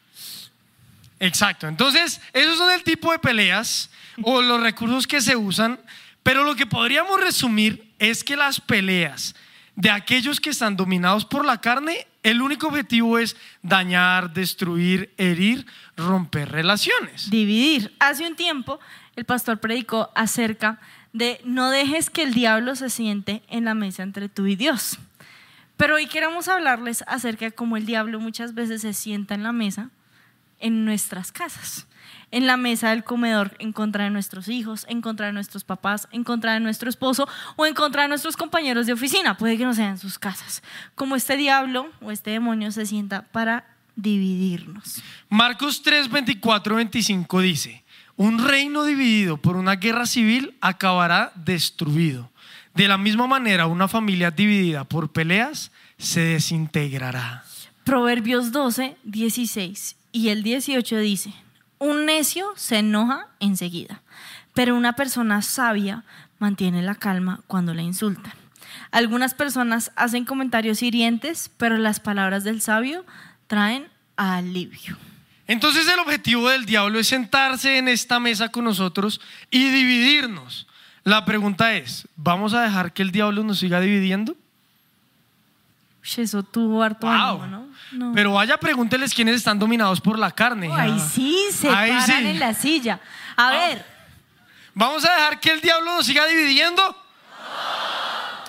[1.19, 1.67] Exacto.
[1.67, 3.91] Entonces, esos son el tipo de peleas
[4.23, 5.79] o los recursos que se usan,
[6.23, 9.35] pero lo que podríamos resumir es que las peleas
[9.77, 15.67] de aquellos que están dominados por la carne, el único objetivo es dañar, destruir, herir,
[15.95, 17.29] romper relaciones.
[17.29, 17.95] Dividir.
[17.99, 18.79] Hace un tiempo
[19.15, 20.79] el pastor predicó acerca
[21.13, 24.97] de no dejes que el diablo se siente en la mesa entre tú y Dios.
[25.77, 29.51] Pero hoy queremos hablarles acerca de cómo el diablo muchas veces se sienta en la
[29.51, 29.91] mesa
[30.59, 31.87] en nuestras casas,
[32.31, 36.07] en la mesa del comedor en contra de nuestros hijos, en contra de nuestros papás,
[36.11, 39.37] en contra de nuestro esposo o en contra de nuestros compañeros de oficina.
[39.37, 40.61] Puede que no sean sus casas.
[40.95, 45.01] Como este diablo o este demonio se sienta para dividirnos.
[45.29, 47.83] Marcos 3, 24, 25 dice,
[48.15, 52.31] un reino dividido por una guerra civil acabará destruido.
[52.73, 57.43] De la misma manera, una familia dividida por peleas se desintegrará.
[57.83, 61.33] Proverbios 12, 16 y el 18 dice,
[61.79, 64.01] un necio se enoja enseguida,
[64.53, 66.03] pero una persona sabia
[66.39, 68.33] mantiene la calma cuando la insultan.
[68.91, 73.05] Algunas personas hacen comentarios hirientes, pero las palabras del sabio
[73.47, 74.97] traen alivio.
[75.47, 80.67] Entonces el objetivo del diablo es sentarse en esta mesa con nosotros y dividirnos.
[81.03, 84.35] La pregunta es, ¿vamos a dejar que el diablo nos siga dividiendo?
[86.17, 87.15] Eso tuvo harto Wow.
[87.41, 87.66] ánimo, ¿no?
[87.91, 88.12] No.
[88.13, 90.69] Pero vaya, pregúnteles quiénes están dominados por la carne.
[90.73, 91.10] Ahí Ah.
[91.13, 92.28] sí, se Ahí paran sí.
[92.28, 93.00] en la silla.
[93.36, 93.97] A ver,
[94.73, 96.84] ¿Vamos a dejar que el diablo nos siga dividiendo?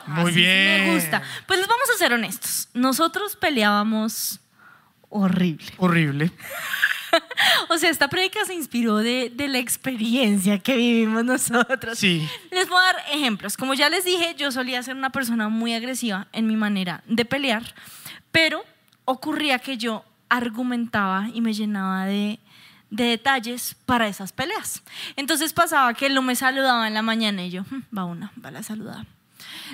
[0.06, 0.84] Muy así sí bien.
[0.88, 1.22] me gusta.
[1.46, 2.68] Pues les vamos a ser honestos.
[2.74, 4.40] Nosotros peleábamos
[5.08, 5.72] horrible.
[5.78, 6.30] Horrible.
[7.70, 11.98] O sea, esta prédica se inspiró de, de la experiencia que vivimos nosotros.
[11.98, 12.28] Sí.
[12.50, 13.56] Les voy a dar ejemplos.
[13.56, 17.24] Como ya les dije, yo solía ser una persona muy agresiva en mi manera de
[17.24, 17.62] pelear,
[18.30, 18.62] pero
[19.10, 22.38] ocurría que yo argumentaba y me llenaba de,
[22.90, 24.82] de detalles para esas peleas.
[25.16, 28.30] Entonces pasaba que él no me saludaba en la mañana y yo, "Hmm, va una,
[28.44, 29.06] va la saludada.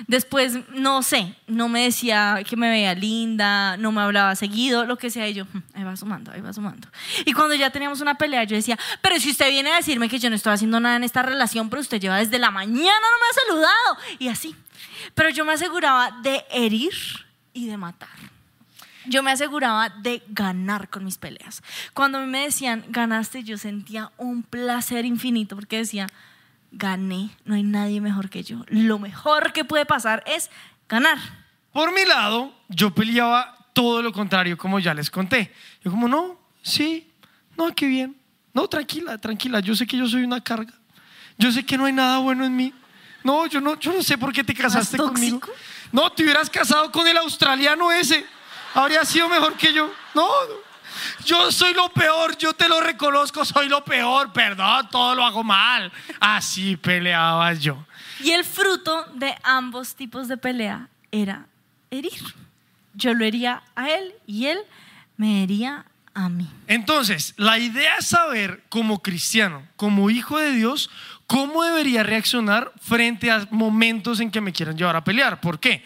[0.07, 4.97] Después, no sé, no me decía que me veía linda, no me hablaba seguido, lo
[4.97, 6.87] que sea, y yo, "Hmm, ahí va sumando, ahí va sumando.
[7.25, 10.17] Y cuando ya teníamos una pelea, yo decía, pero si usted viene a decirme que
[10.19, 13.19] yo no estoy haciendo nada en esta relación, pero usted lleva desde la mañana, no
[13.19, 14.55] me ha saludado, y así.
[15.13, 16.93] Pero yo me aseguraba de herir
[17.53, 18.34] y de matar.
[19.07, 21.61] Yo me aseguraba de ganar con mis peleas.
[21.93, 26.07] Cuando a mí me decían, ganaste, yo sentía un placer infinito porque decía,
[26.71, 28.63] gané, no hay nadie mejor que yo.
[28.67, 30.49] Lo mejor que puede pasar es
[30.89, 31.17] ganar.
[31.71, 35.51] Por mi lado, yo peleaba todo lo contrario, como ya les conté.
[35.83, 37.11] Yo como, no, sí,
[37.57, 38.15] no, qué bien.
[38.53, 40.73] No, tranquila, tranquila, yo sé que yo soy una carga.
[41.37, 42.73] Yo sé que no hay nada bueno en mí.
[43.23, 45.41] No, yo no, yo no sé por qué te casaste conmigo.
[45.91, 48.25] No, te hubieras casado con el australiano ese.
[48.75, 49.91] Habría sido mejor que yo.
[50.13, 50.65] No, no.
[51.25, 55.43] Yo soy lo peor, yo te lo reconozco, soy lo peor, perdón, todo lo hago
[55.43, 55.91] mal.
[56.19, 57.85] Así peleaba yo.
[58.19, 61.47] Y el fruto de ambos tipos de pelea era
[61.89, 62.21] herir.
[62.93, 64.59] Yo lo hería a él y él
[65.17, 66.49] me hería a mí.
[66.67, 70.89] Entonces, la idea es saber como cristiano, como hijo de Dios,
[71.27, 75.41] cómo debería reaccionar frente a momentos en que me quieran llevar a pelear.
[75.41, 75.83] ¿Por qué?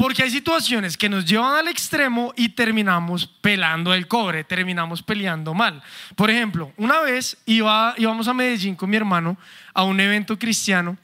[0.00, 5.52] Porque hay situaciones que nos llevan al extremo y terminamos pelando el cobre, terminamos peleando
[5.52, 5.82] mal.
[6.16, 9.36] Por ejemplo, una vez iba, íbamos a Medellín con mi hermano
[9.74, 10.96] a un evento cristiano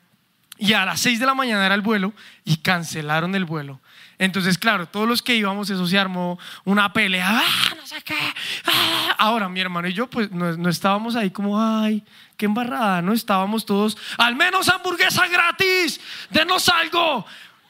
[0.57, 3.81] y a las 6 de la mañana era el vuelo y cancelaron el vuelo.
[4.19, 8.17] Entonces, claro, todos los que íbamos, eso se armó una pelea, ¡ah, no sé qué!
[8.65, 9.15] ¡ah!
[9.19, 12.03] Ahora, mi hermano y yo, pues no, no estábamos ahí como, ay,
[12.39, 17.27] qué embarrada, no estábamos todos, al menos hamburguesa gratis, denos algo.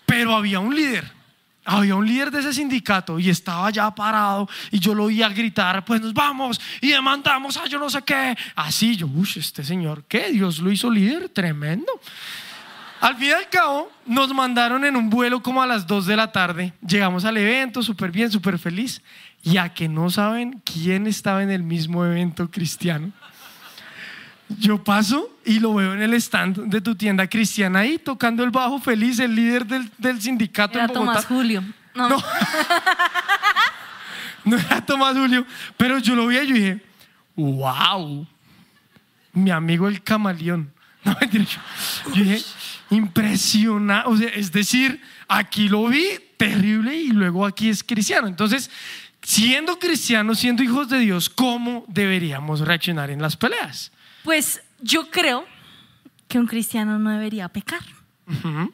[0.07, 1.16] Pero había un líder,
[1.67, 5.85] había un líder de ese sindicato y estaba ya parado y yo lo oía gritar,
[5.85, 8.37] pues nos vamos y demandamos a yo no sé qué.
[8.55, 10.31] Así yo, uy, este señor, ¿qué?
[10.31, 11.93] Dios lo hizo líder, tremendo.
[13.01, 16.17] Al fin y al cabo, nos mandaron en un vuelo como a las 2 de
[16.17, 16.73] la tarde.
[16.87, 19.03] Llegamos al evento súper bien, súper feliz.
[19.43, 23.13] Y a que no saben quién estaba en el mismo evento cristiano.
[24.49, 28.51] Yo paso y lo veo en el stand de tu tienda cristiana ahí tocando el
[28.51, 31.13] bajo feliz, el líder del, del sindicato Era en Bogotá.
[31.13, 31.65] Tomás Julio.
[31.95, 32.09] No.
[32.09, 32.17] No.
[34.45, 35.45] No era Tomás Julio,
[35.77, 36.81] pero yo lo vi y yo dije,
[37.35, 38.25] wow,
[39.33, 40.73] mi amigo el camaleón.
[41.05, 42.45] No, mentira, yo, yo dije,
[42.91, 44.09] impresionante.
[44.09, 46.05] O sea, es decir, aquí lo vi
[46.37, 48.27] terrible y luego aquí es cristiano.
[48.27, 48.71] Entonces,
[49.23, 53.93] siendo cristianos, siendo hijos de Dios, ¿cómo deberíamos reaccionar en las peleas?
[54.27, 55.47] Pues yo creo
[56.27, 57.81] que un cristiano no debería pecar.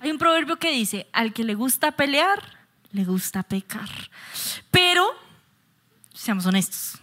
[0.00, 2.42] Hay un proverbio que dice, al que le gusta pelear,
[2.90, 3.86] le gusta pecar.
[4.70, 5.14] Pero,
[6.14, 6.98] seamos honestos,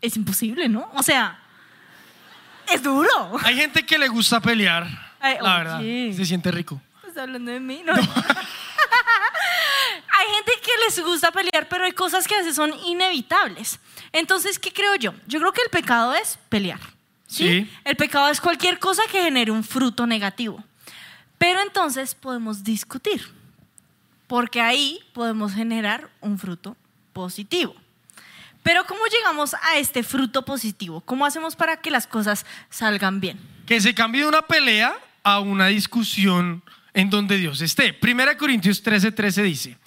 [0.00, 0.88] es imposible, ¿no?
[0.94, 1.40] O sea,
[2.72, 3.36] es duro.
[3.42, 4.86] Hay gente que le gusta pelear,
[5.18, 6.80] Ay, la verdad, se siente rico.
[7.04, 7.82] ¿Estás hablando de mí?
[7.84, 7.94] No.
[7.94, 8.04] hay
[10.36, 13.80] gente que les gusta pelear, pero hay cosas que a veces son inevitables.
[14.12, 15.14] Entonces, ¿qué creo yo?
[15.26, 16.78] Yo creo que el pecado es pelear.
[17.30, 17.46] ¿Sí?
[17.48, 17.70] Sí.
[17.84, 20.62] El pecado es cualquier cosa que genere un fruto negativo.
[21.38, 23.22] Pero entonces podemos discutir,
[24.26, 26.76] porque ahí podemos generar un fruto
[27.14, 27.74] positivo.
[28.62, 31.00] Pero ¿cómo llegamos a este fruto positivo?
[31.00, 33.40] ¿Cómo hacemos para que las cosas salgan bien?
[33.64, 36.62] Que se cambie de una pelea a una discusión
[36.92, 37.94] en donde Dios esté.
[37.94, 39.78] Primera Corintios 13:13 13 dice,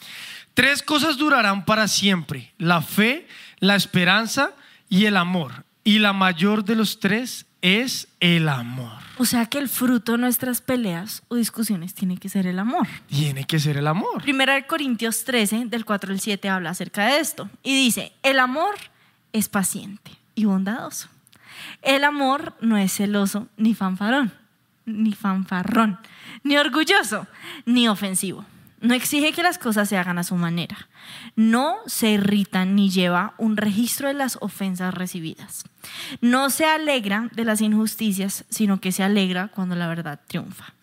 [0.53, 3.27] tres cosas durarán para siempre, la fe,
[3.59, 4.53] la esperanza
[4.89, 5.65] y el amor.
[5.83, 9.03] Y la mayor de los tres es el amor.
[9.17, 12.87] O sea que el fruto de nuestras peleas o discusiones tiene que ser el amor.
[13.07, 14.21] Tiene que ser el amor.
[14.21, 17.49] Primera de Corintios 13, del 4 al 7, habla acerca de esto.
[17.61, 18.75] Y dice, el amor
[19.33, 21.09] es paciente y bondadoso.
[21.81, 24.33] El amor no es celoso ni fanfarrón,
[24.85, 25.99] ni fanfarrón,
[26.43, 27.27] ni orgulloso,
[27.65, 28.45] ni ofensivo.
[28.83, 30.89] No exige que las cosas se hagan a su manera.
[31.37, 35.63] No se irrita ni lleva un registro de las ofensas recibidas.
[36.19, 40.73] No se alegra de las injusticias, sino que se alegra cuando la verdad triunfa.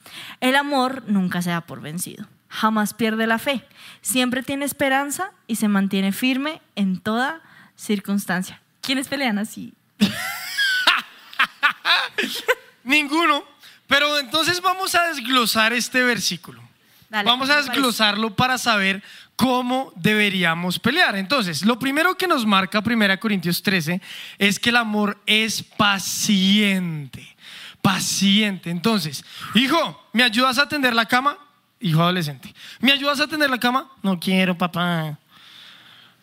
[0.40, 2.26] El amor nunca se da por vencido.
[2.48, 3.66] jamás pierde la fe,
[4.00, 7.42] siempre tiene esperanza y se mantiene firme en toda
[7.76, 8.62] circunstancia.
[8.80, 9.74] ¿Quiénes pelean así?
[12.82, 13.44] Ninguno.
[13.86, 16.69] Pero entonces vamos a desglosar este versículo.
[17.10, 19.02] Dale, vamos a desglosarlo para saber
[19.34, 21.16] cómo deberíamos pelear.
[21.16, 24.00] Entonces, lo primero que nos marca 1 Corintios 13
[24.38, 27.36] es que el amor es paciente.
[27.82, 28.70] Paciente.
[28.70, 31.36] Entonces, hijo, ¿me ayudas a tender la cama?
[31.80, 32.54] Hijo adolescente.
[32.78, 33.90] ¿Me ayudas a tender la cama?
[34.02, 35.18] No quiero, papá.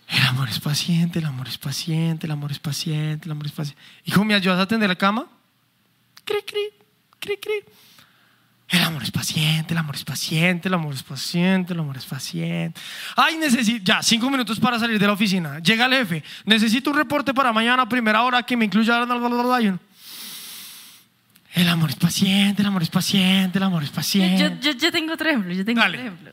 [0.07, 3.51] El amor es paciente, el amor es paciente, el amor es paciente, el amor es
[3.51, 3.81] paciente.
[4.05, 5.27] Hijo, ¿me ayudas a tender la cama?
[6.23, 6.69] Cri, cri,
[7.19, 7.63] cri, cri.
[8.69, 12.05] El amor es paciente, el amor es paciente, el amor es paciente, el amor es
[12.05, 12.79] paciente.
[13.15, 15.59] Ay, necesito, ya, cinco minutos para salir de la oficina.
[15.59, 18.97] Llega el jefe, necesito un reporte para mañana primera hora que me incluya...
[21.53, 24.57] El amor es paciente, el amor es paciente, el amor es Yo, paciente.
[24.61, 25.97] yo- yo tengo otro ejemplo, yo tengo Dale.
[25.97, 26.31] otro ejemplo.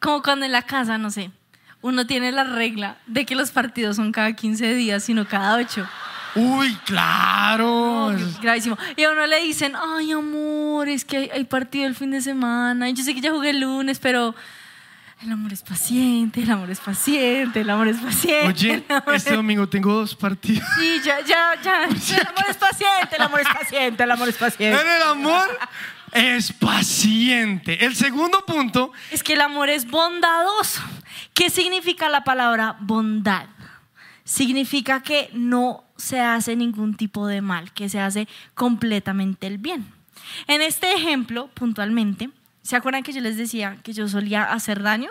[0.00, 1.30] Como cuando en la casa, no sé,
[1.82, 5.86] uno tiene la regla de que los partidos son cada 15 días, sino cada 8.
[6.34, 8.12] Uy, claro.
[8.40, 8.78] Gravísimo.
[8.96, 12.20] Y a uno le dicen, ay, amor, es que hay, hay partido el fin de
[12.20, 12.88] semana.
[12.88, 14.34] Y yo sé que ya jugué el lunes, pero
[15.22, 18.46] el amor es paciente, el amor es paciente, el amor es paciente.
[18.48, 20.66] Oye, amor este es- domingo tengo dos partidos.
[20.80, 21.84] Sí, ya, ya, ya.
[22.18, 24.80] El amor es paciente, el amor es paciente, el amor es paciente.
[24.80, 25.58] En el amor
[26.12, 27.84] es paciente.
[27.84, 30.80] El segundo punto Es que el amor es bondadoso.
[31.34, 33.46] ¿Qué significa la palabra bondad?
[34.24, 39.86] Significa que no se hace ningún tipo de mal, que se hace completamente el bien.
[40.48, 42.30] En este ejemplo, puntualmente,
[42.62, 45.10] ¿se acuerdan que yo les decía que yo solía hacer daño?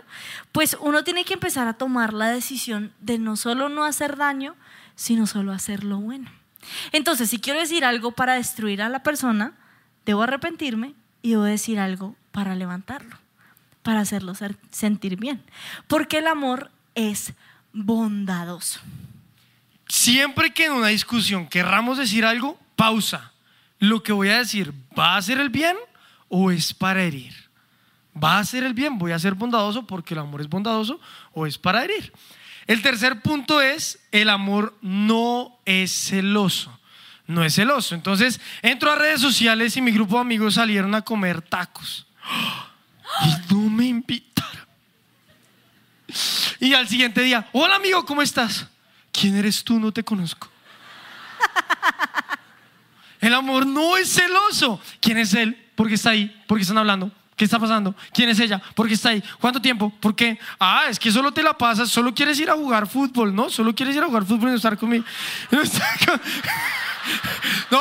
[0.51, 4.55] Pues uno tiene que empezar a tomar la decisión de no solo no hacer daño,
[4.95, 6.29] sino solo hacer lo bueno.
[6.91, 9.53] Entonces, si quiero decir algo para destruir a la persona,
[10.05, 13.21] debo arrepentirme y debo decir algo para levantarlo
[13.81, 14.33] para hacerlo
[14.71, 15.41] sentir bien.
[15.87, 17.33] Porque el amor es
[17.73, 18.79] bondadoso.
[20.01, 23.33] Siempre que en una discusión querramos decir algo, pausa.
[23.77, 25.77] Lo que voy a decir, ¿va a ser el bien
[26.27, 27.35] o es para herir?
[28.11, 28.97] ¿Va a ser el bien?
[28.97, 30.99] ¿Voy a ser bondadoso porque el amor es bondadoso
[31.33, 32.11] o es para herir?
[32.65, 36.79] El tercer punto es, el amor no es celoso.
[37.27, 37.93] No es celoso.
[37.93, 42.07] Entonces, entro a redes sociales y mi grupo de amigos salieron a comer tacos.
[43.23, 44.65] Y no me invitaron.
[46.59, 48.70] Y al siguiente día, hola amigo, ¿cómo estás?
[49.11, 49.79] ¿Quién eres tú?
[49.79, 50.49] No te conozco.
[53.19, 54.81] El amor no es celoso.
[54.99, 55.55] ¿Quién es él?
[55.75, 56.43] ¿Por qué está ahí?
[56.47, 57.11] ¿Por qué están hablando?
[57.35, 57.95] ¿Qué está pasando?
[58.13, 58.59] ¿Quién es ella?
[58.75, 59.23] ¿Por qué está ahí?
[59.39, 59.89] ¿Cuánto tiempo?
[59.99, 60.39] ¿Por qué?
[60.59, 63.49] Ah, es que solo te la pasas, solo quieres ir a jugar fútbol, ¿no?
[63.49, 65.03] Solo quieres ir a jugar fútbol y no estar conmigo.
[65.49, 66.21] No, estar con-
[67.71, 67.79] No,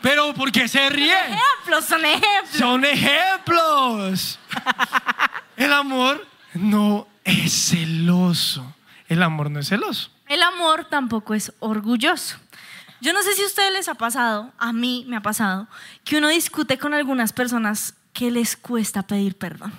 [0.00, 1.14] pero ¿por qué se ríe?
[1.14, 2.58] Ejemplos, son ejemplos.
[2.58, 4.38] Son ejemplos.
[5.56, 8.74] El amor no es celoso.
[9.08, 10.10] El amor no es celoso.
[10.28, 12.36] El amor tampoco es orgulloso.
[13.00, 15.68] Yo no sé si a ustedes les ha pasado, a mí me ha pasado,
[16.04, 19.72] que uno discute con algunas personas que les cuesta pedir perdón.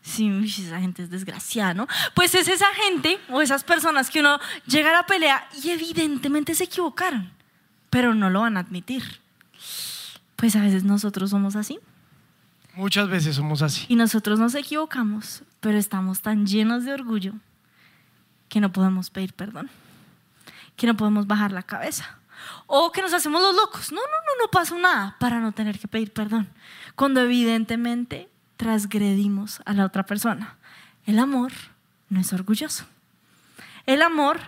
[0.00, 1.88] Sí, esa gente es desgraciada, ¿no?
[2.14, 6.54] Pues es esa gente o esas personas que uno llega a la pelea y evidentemente
[6.54, 7.30] se equivocaron,
[7.90, 9.20] pero no lo van a admitir.
[10.36, 11.80] Pues a veces nosotros somos así
[12.74, 13.84] Muchas veces somos así.
[13.88, 17.34] y nosotros nos equivocamos, pero estamos tan llenos de orgullo
[18.48, 19.70] que no podemos pedir perdón,
[20.76, 22.18] que no podemos bajar la cabeza.
[22.66, 23.90] O que nos hacemos los locos.
[23.90, 26.48] No, no, no, no pasó nada para no tener que pedir perdón.
[26.94, 30.56] Cuando evidentemente transgredimos a la otra persona.
[31.06, 31.52] El amor
[32.10, 32.84] no es orgulloso.
[33.86, 34.40] El amor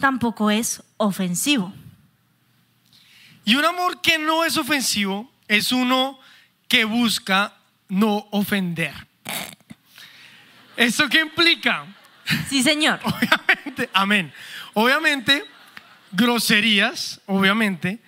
[0.00, 1.74] tampoco es ofensivo.
[3.44, 6.18] Y un amor que no es ofensivo es uno
[6.68, 7.54] que busca
[7.88, 9.06] no ofender.
[10.76, 11.86] ¿Eso qué implica?
[12.48, 13.00] Sí, señor.
[13.02, 14.32] Obviamente, amén.
[14.74, 15.44] Obviamente,
[16.12, 18.00] groserías, obviamente,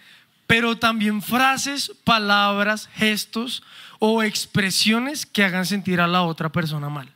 [0.47, 3.63] pero también frases, palabras, gestos
[3.99, 7.13] o expresiones que hagan sentir a la otra persona mal.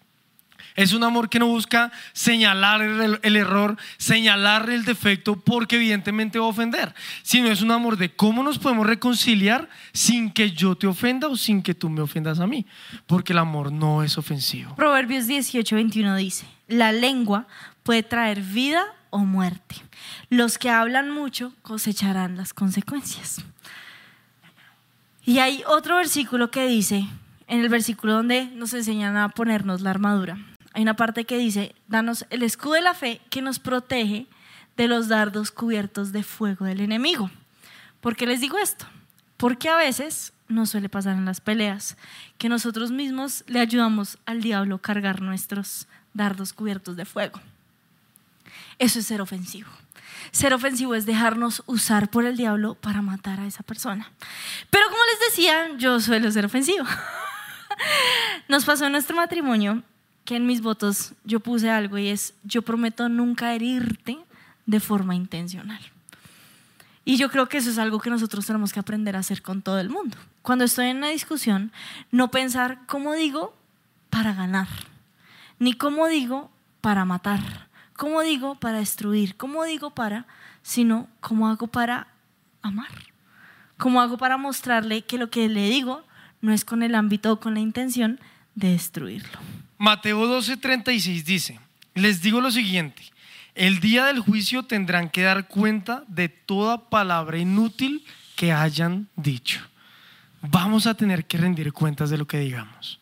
[0.74, 6.38] Es un amor que no busca señalar el, el error, señalar el defecto porque evidentemente
[6.38, 10.74] va a ofender, sino es un amor de cómo nos podemos reconciliar sin que yo
[10.74, 12.66] te ofenda o sin que tú me ofendas a mí,
[13.06, 14.74] porque el amor no es ofensivo.
[14.74, 17.46] Proverbios 18, 21 dice, la lengua
[17.82, 19.76] puede traer vida o muerte.
[20.30, 23.42] Los que hablan mucho cosecharán las consecuencias.
[25.24, 27.06] Y hay otro versículo que dice,
[27.46, 30.38] en el versículo donde nos enseñan a ponernos la armadura,
[30.72, 34.26] hay una parte que dice, danos el escudo de la fe que nos protege
[34.76, 37.30] de los dardos cubiertos de fuego del enemigo.
[38.00, 38.86] ¿Por qué les digo esto?
[39.36, 41.96] Porque a veces nos suele pasar en las peleas,
[42.38, 47.40] que nosotros mismos le ayudamos al diablo a cargar nuestros dardos cubiertos de fuego.
[48.78, 49.70] Eso es ser ofensivo.
[50.30, 54.10] Ser ofensivo es dejarnos usar por el diablo para matar a esa persona.
[54.70, 56.84] Pero como les decía, yo suelo ser ofensivo.
[58.48, 59.82] Nos pasó en nuestro matrimonio
[60.24, 64.18] que en mis votos yo puse algo y es, yo prometo nunca herirte
[64.66, 65.80] de forma intencional.
[67.04, 69.60] Y yo creo que eso es algo que nosotros tenemos que aprender a hacer con
[69.60, 70.16] todo el mundo.
[70.42, 71.72] Cuando estoy en una discusión,
[72.12, 73.56] no pensar cómo digo
[74.08, 74.68] para ganar,
[75.58, 80.26] ni cómo digo para matar, cómo digo para destruir, cómo digo para,
[80.62, 82.08] sino cómo hago para
[82.62, 82.90] amar,
[83.76, 86.04] cómo hago para mostrarle que lo que le digo
[86.40, 88.20] no es con el ámbito o con la intención
[88.54, 89.38] de destruirlo.
[89.78, 91.60] Mateo 12:36 dice,
[91.94, 93.02] les digo lo siguiente,
[93.54, 98.04] el día del juicio tendrán que dar cuenta de toda palabra inútil
[98.36, 99.60] que hayan dicho.
[100.40, 102.98] Vamos a tener que rendir cuentas de lo que digamos.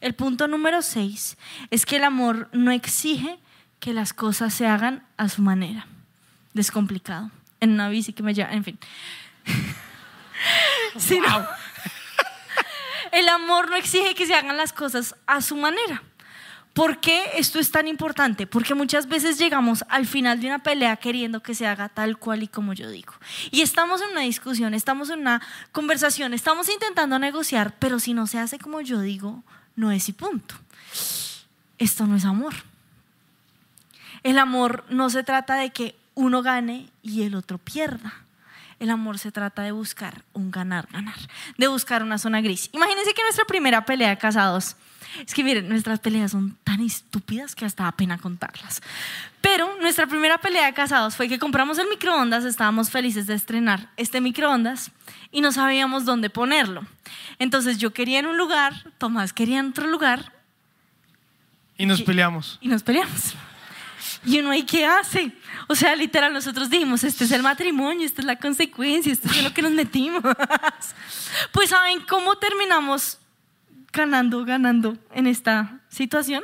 [0.00, 1.36] El punto número 6
[1.70, 3.38] es que el amor no exige
[3.80, 5.86] que las cosas se hagan a su manera.
[6.54, 7.30] Descomplicado.
[7.60, 8.78] En una bici que me lleva, en fin.
[10.98, 11.26] Sino-
[13.12, 16.02] el amor no exige que se hagan las cosas a su manera.
[16.74, 18.46] ¿Por qué esto es tan importante?
[18.46, 22.44] Porque muchas veces llegamos al final de una pelea queriendo que se haga tal cual
[22.44, 23.14] y como yo digo.
[23.50, 28.28] Y estamos en una discusión, estamos en una conversación, estamos intentando negociar, pero si no
[28.28, 29.42] se hace como yo digo,
[29.78, 30.56] no es y punto.
[31.78, 32.52] Esto no es amor.
[34.24, 38.12] El amor no se trata de que uno gane y el otro pierda.
[38.80, 41.18] El amor se trata de buscar un ganar-ganar,
[41.56, 42.70] de buscar una zona gris.
[42.72, 44.76] Imagínense que nuestra primera pelea de casados,
[45.26, 48.80] es que miren, nuestras peleas son tan estúpidas que hasta da pena contarlas.
[49.40, 53.90] Pero nuestra primera pelea de casados fue que compramos el microondas, estábamos felices de estrenar
[53.96, 54.92] este microondas
[55.32, 56.86] y no sabíamos dónde ponerlo.
[57.40, 60.32] Entonces yo quería en un lugar, Tomás quería en otro lugar
[61.76, 62.58] Y nos peleamos.
[62.60, 63.34] y nos peleamos.
[64.24, 65.32] Y uno ahí, ¿qué hace?
[65.68, 69.42] O sea, literal, nosotros dijimos, este es el matrimonio, esta es la consecuencia, esto es
[69.42, 70.22] lo que nos metimos.
[71.52, 73.18] Pues ¿saben cómo terminamos
[73.92, 76.42] ganando, ganando en esta situación?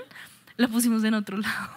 [0.59, 1.71] Lo pusimos en otro lado.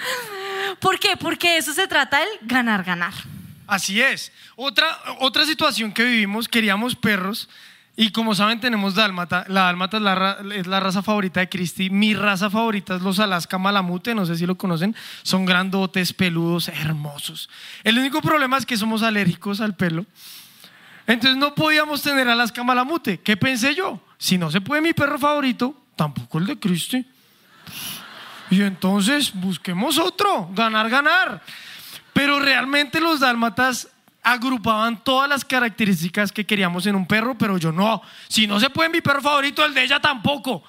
[0.80, 1.18] ¿Por qué?
[1.18, 3.12] Porque eso se trata del ganar, ganar.
[3.66, 4.32] Así es.
[4.56, 7.48] Otra, otra situación que vivimos, queríamos perros
[7.96, 9.44] y como saben tenemos dálmata.
[9.48, 11.90] La dálmata es la, raza favorita de Cristi.
[11.90, 14.96] Mi raza favorita es los Alaska Malamute, no sé si lo conocen.
[15.22, 17.48] Son grandotes, peludos, hermosos.
[17.84, 20.06] El único problema es que somos alérgicos al pelo.
[21.06, 23.20] Entonces no podíamos tener Alaska Malamute.
[23.20, 24.00] ¿Qué pensé yo?
[24.18, 27.06] Si no se puede mi perro favorito, tampoco el de Cristi.
[28.50, 31.42] Y entonces busquemos otro, ganar, ganar.
[32.12, 33.88] Pero realmente los dálmatas
[34.24, 38.02] agrupaban todas las características que queríamos en un perro, pero yo no.
[38.28, 40.64] Si no se puede mi perro favorito, el de ella tampoco.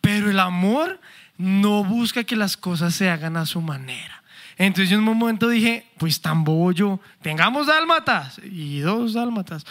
[0.00, 1.00] Pero el amor
[1.38, 4.22] no busca que las cosas se hagan a su manera.
[4.58, 9.64] Entonces yo en un momento dije, pues tan bobo yo, tengamos dálmatas y dos dálmatas.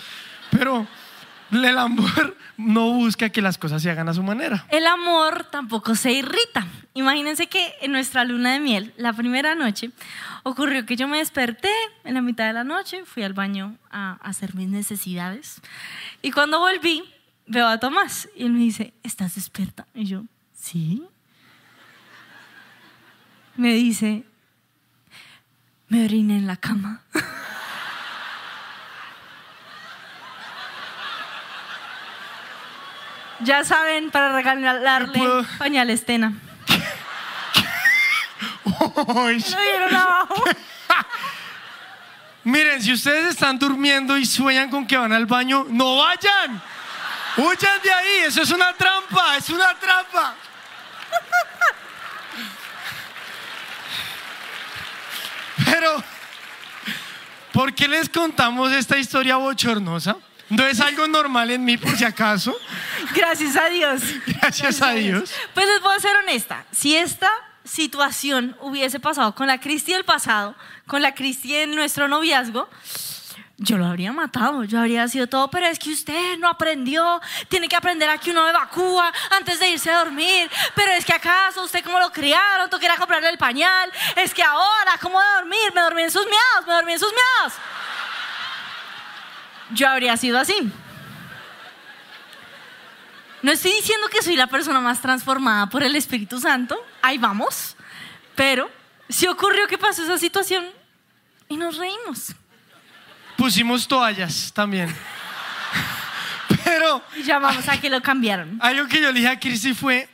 [0.49, 0.87] Pero
[1.51, 4.65] el amor no busca que las cosas se hagan a su manera.
[4.69, 6.65] El amor tampoco se irrita.
[6.93, 9.91] Imagínense que en nuestra luna de miel, la primera noche,
[10.43, 11.71] ocurrió que yo me desperté
[12.03, 15.61] en la mitad de la noche, fui al baño a hacer mis necesidades
[16.21, 17.03] y cuando volví
[17.45, 19.87] veo a Tomás y él me dice, ¿estás despierta?
[19.93, 20.23] Y yo,
[20.53, 21.03] sí.
[23.55, 24.23] Me dice,
[25.87, 27.01] me oriné en la cama.
[33.41, 35.21] Ya saben, para regalarle
[35.59, 36.33] pañales Tena.
[38.67, 39.43] Uy.
[39.43, 40.43] Vieron abajo.
[42.43, 46.61] Miren, si ustedes están durmiendo y sueñan con que van al baño, no vayan.
[47.37, 50.33] Huyan de ahí, eso es una trampa, es una trampa.
[55.65, 56.03] Pero,
[57.51, 60.15] ¿por qué les contamos esta historia bochornosa?
[60.49, 62.57] ¿No es algo normal en mí, por si acaso?
[63.13, 64.01] Gracias a Dios.
[64.25, 65.33] Gracias a Dios.
[65.53, 66.63] Pues les voy a ser honesta.
[66.71, 67.29] Si esta
[67.67, 70.55] situación hubiese pasado con la Cristi del pasado,
[70.85, 72.69] con la Cristi en nuestro noviazgo,
[73.59, 77.67] yo lo habría matado, yo habría sido todo, pero es que usted no aprendió, tiene
[77.67, 81.63] que aprender a que uno evacúa antes de irse a dormir, pero es que acaso
[81.63, 85.73] usted como lo criaron, tú quieras comprarle el pañal, es que ahora, ¿cómo de dormir?
[85.73, 87.53] Me dormí en sus miados, me dormí en sus miados.
[89.71, 90.71] Yo habría sido así.
[93.47, 97.77] No estoy diciendo que soy la persona más transformada por el Espíritu Santo, ahí vamos,
[98.35, 98.69] pero
[99.07, 100.65] si ocurrió que pasó esa situación
[101.47, 102.35] y nos reímos.
[103.37, 104.93] Pusimos toallas también.
[106.65, 108.59] Pero Y llamamos a que lo cambiaron.
[108.61, 110.09] algo que yo le dije a Cristi fue,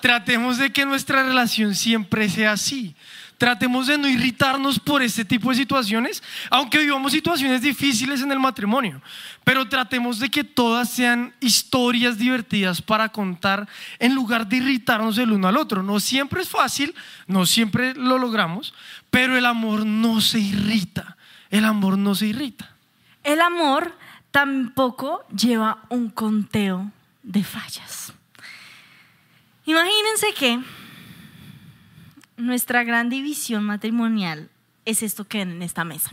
[0.00, 2.94] tratemos de que nuestra relación siempre sea así.
[3.38, 8.38] Tratemos de no irritarnos por este tipo de situaciones, aunque vivamos situaciones difíciles en el
[8.38, 9.02] matrimonio.
[9.44, 13.68] Pero tratemos de que todas sean historias divertidas para contar
[13.98, 15.82] en lugar de irritarnos el uno al otro.
[15.82, 16.94] No siempre es fácil,
[17.26, 18.72] no siempre lo logramos,
[19.10, 21.16] pero el amor no se irrita.
[21.50, 22.74] El amor no se irrita.
[23.22, 23.96] El amor
[24.30, 26.90] tampoco lleva un conteo
[27.22, 28.12] de fallas.
[29.66, 30.60] Imagínense que
[32.36, 34.50] nuestra gran división matrimonial
[34.84, 36.12] es esto que en esta mesa.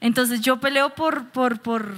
[0.00, 1.96] Entonces yo peleo por, por, por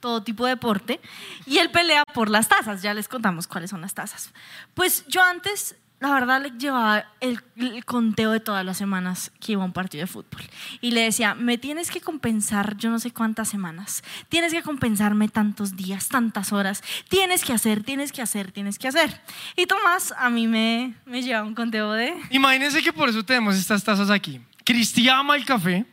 [0.00, 1.00] todo tipo de deporte
[1.46, 2.82] y él pelea por las tazas.
[2.82, 4.32] Ya les contamos cuáles son las tazas.
[4.74, 7.40] Pues yo antes, la verdad, le llevaba el,
[7.86, 10.42] conteo de todas las semanas que iba a un partido de fútbol.
[10.82, 14.04] Y le decía, me tienes que compensar yo no sé cuántas semanas.
[14.28, 16.82] Tienes que compensarme tantos días, tantas horas.
[17.08, 19.22] Tienes que hacer, tienes que hacer, tienes que hacer.
[19.56, 22.14] Y Tomás a mí me, me lleva un conteo de...
[22.30, 24.40] Imagínense que por eso tenemos estas tazas aquí.
[24.64, 25.86] Cristi ama el café,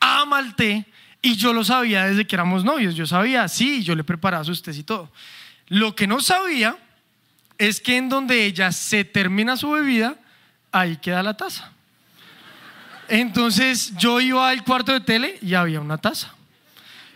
[0.00, 0.86] ama el té,
[1.20, 2.94] y yo lo sabía desde que éramos novios.
[2.94, 5.10] Yo sabía, sí, yo le preparaba sus tés y todo.
[5.66, 6.78] Lo que no sabía
[7.58, 10.14] es que en donde ella se termina su bebida,
[10.72, 11.70] ahí queda la taza.
[13.08, 16.34] Entonces yo iba al cuarto de tele y había una taza.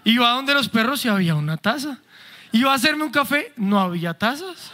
[0.04, 1.98] Iba a donde los perros y había una taza.
[2.52, 4.72] Iba a hacerme un café, no había tazas.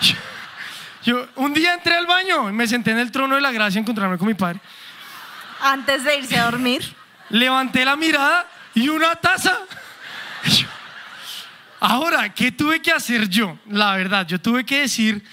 [1.04, 3.80] Yo un día entré al baño y me senté en el trono de la gracia
[3.80, 4.60] a encontrarme con mi padre.
[5.60, 6.94] Antes de irse a dormir.
[7.30, 9.58] Levanté la mirada y una taza.
[11.84, 13.58] Ahora, ¿qué tuve que hacer yo?
[13.66, 15.24] La verdad, yo tuve que decir,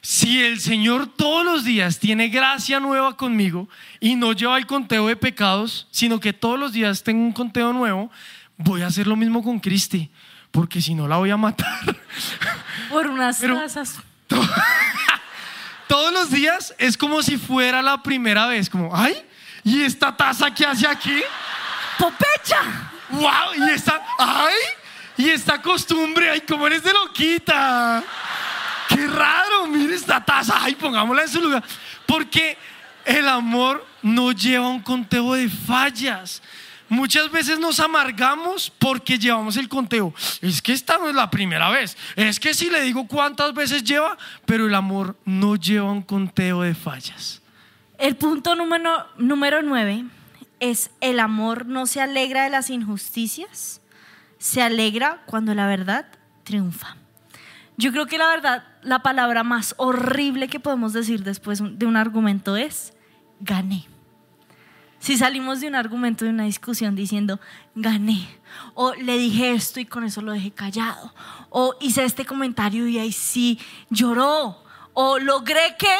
[0.00, 3.68] si el Señor todos los días tiene gracia nueva conmigo
[4.00, 7.74] y no lleva el conteo de pecados, sino que todos los días tengo un conteo
[7.74, 8.10] nuevo,
[8.56, 10.10] voy a hacer lo mismo con Cristi,
[10.50, 11.78] porque si no la voy a matar.
[12.88, 13.96] Por unas Pero- tazas.
[15.88, 19.14] Todos los días es como si fuera la primera vez, como, ay,
[19.62, 21.20] ¿y esta taza qué hace aquí?
[21.98, 22.62] ¡Popecha!
[23.10, 23.54] ¡Wow!
[23.58, 24.54] Y esta, ¡ay!
[25.18, 28.02] Y esta costumbre, ¡ay, cómo eres de loquita!
[28.88, 29.66] ¡Qué raro!
[29.66, 31.64] Mire esta taza, ¡ay, pongámosla en su lugar!
[32.06, 32.56] Porque
[33.04, 36.40] el amor no lleva un conteo de fallas.
[36.88, 40.14] Muchas veces nos amargamos porque llevamos el conteo.
[40.40, 41.96] Es que esta no es la primera vez.
[42.16, 44.16] Es que si le digo cuántas veces lleva,
[44.46, 47.42] pero el amor no lleva un conteo de fallas.
[47.98, 50.04] El punto número, número nueve
[50.60, 53.77] es el amor no se alegra de las injusticias,
[54.38, 56.06] se alegra cuando la verdad
[56.44, 56.96] triunfa.
[57.76, 61.96] Yo creo que la verdad, la palabra más horrible que podemos decir después de un
[61.96, 62.92] argumento es
[63.40, 63.86] gané.
[64.98, 67.38] Si salimos de un argumento, de una discusión diciendo
[67.76, 68.28] gané,
[68.74, 71.14] o le dije esto y con eso lo dejé callado,
[71.50, 73.60] o hice este comentario y ahí sí
[73.90, 75.94] lloró, o logré que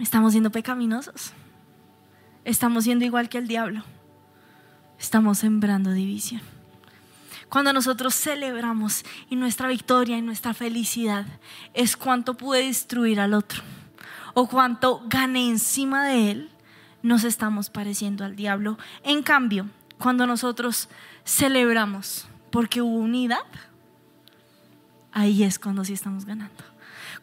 [0.00, 1.32] Estamos siendo pecaminosos.
[2.44, 3.84] Estamos siendo igual que el diablo.
[5.04, 6.40] Estamos sembrando división.
[7.50, 11.26] Cuando nosotros celebramos y nuestra victoria y nuestra felicidad
[11.74, 13.62] es cuánto pude destruir al otro
[14.32, 16.50] o cuánto gané encima de él,
[17.02, 18.78] nos estamos pareciendo al diablo.
[19.02, 20.88] En cambio, cuando nosotros
[21.22, 23.44] celebramos porque hubo unidad,
[25.12, 26.64] ahí es cuando sí estamos ganando.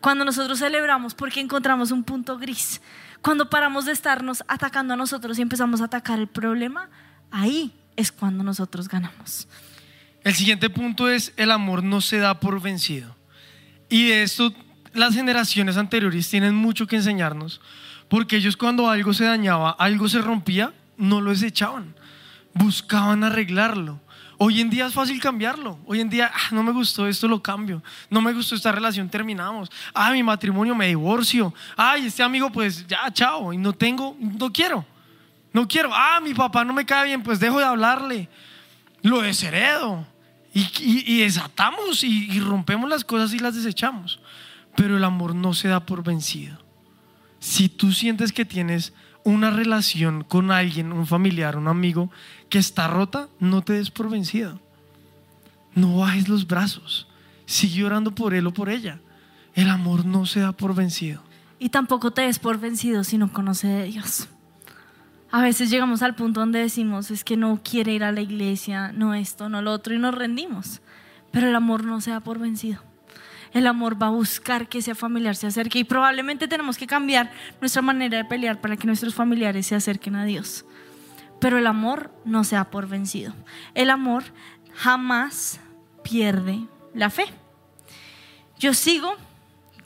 [0.02, 2.80] Cuando nosotros celebramos porque encontramos un punto gris,
[3.24, 6.88] cuando paramos de estarnos atacando a nosotros y empezamos a atacar el problema,
[7.32, 9.48] ahí es cuando nosotros ganamos.
[10.24, 13.16] El siguiente punto es el amor no se da por vencido.
[13.90, 14.54] Y de esto
[14.94, 17.62] las generaciones anteriores tienen mucho que enseñarnos,
[18.08, 21.96] porque ellos cuando algo se dañaba, algo se rompía, no lo desechaban,
[22.54, 24.00] buscaban arreglarlo.
[24.44, 25.78] Hoy en día es fácil cambiarlo.
[25.86, 27.84] Hoy en día, ah, no me gustó esto, lo cambio.
[28.10, 29.70] No me gustó esta relación, terminamos.
[29.94, 31.54] Ah, mi matrimonio, me divorcio.
[31.78, 33.54] Ay, este amigo, pues ya, chao.
[33.54, 34.84] Y no tengo, no quiero.
[35.54, 35.90] No quiero.
[35.94, 38.30] Ah, mi papá no me cae bien, pues dejo de hablarle.
[39.02, 40.06] Lo desheredo.
[40.54, 44.20] Y, y- desatamos y, y rompemos las cosas y las desechamos.
[44.76, 46.58] Pero el amor no se da por vencido.
[47.40, 48.94] Si tú sientes que tienes
[49.24, 52.12] una relación con alguien, un familiar, un amigo
[52.50, 54.60] que está rota, no te des por vencido.
[55.74, 57.08] No bajes los brazos.
[57.46, 59.00] Sigue orando por él o por ella.
[59.54, 61.22] El amor no se da por vencido.
[61.60, 64.28] Y tampoco te des por vencido si no conoce de Dios.
[65.32, 68.92] A veces llegamos al punto donde decimos, es que no quiere ir a la iglesia,
[68.92, 70.82] no esto, no lo otro, y nos rendimos.
[71.32, 72.82] Pero el amor no se da por vencido.
[73.54, 77.32] El amor va a buscar que ese familiar se acerque y probablemente tenemos que cambiar
[77.62, 80.66] nuestra manera de pelear para que nuestros familiares se acerquen a Dios.
[81.40, 83.34] Pero el amor no se da por vencido.
[83.74, 84.24] El amor
[84.74, 85.62] jamás
[86.04, 87.26] pierde la fe.
[88.60, 89.16] Yo sigo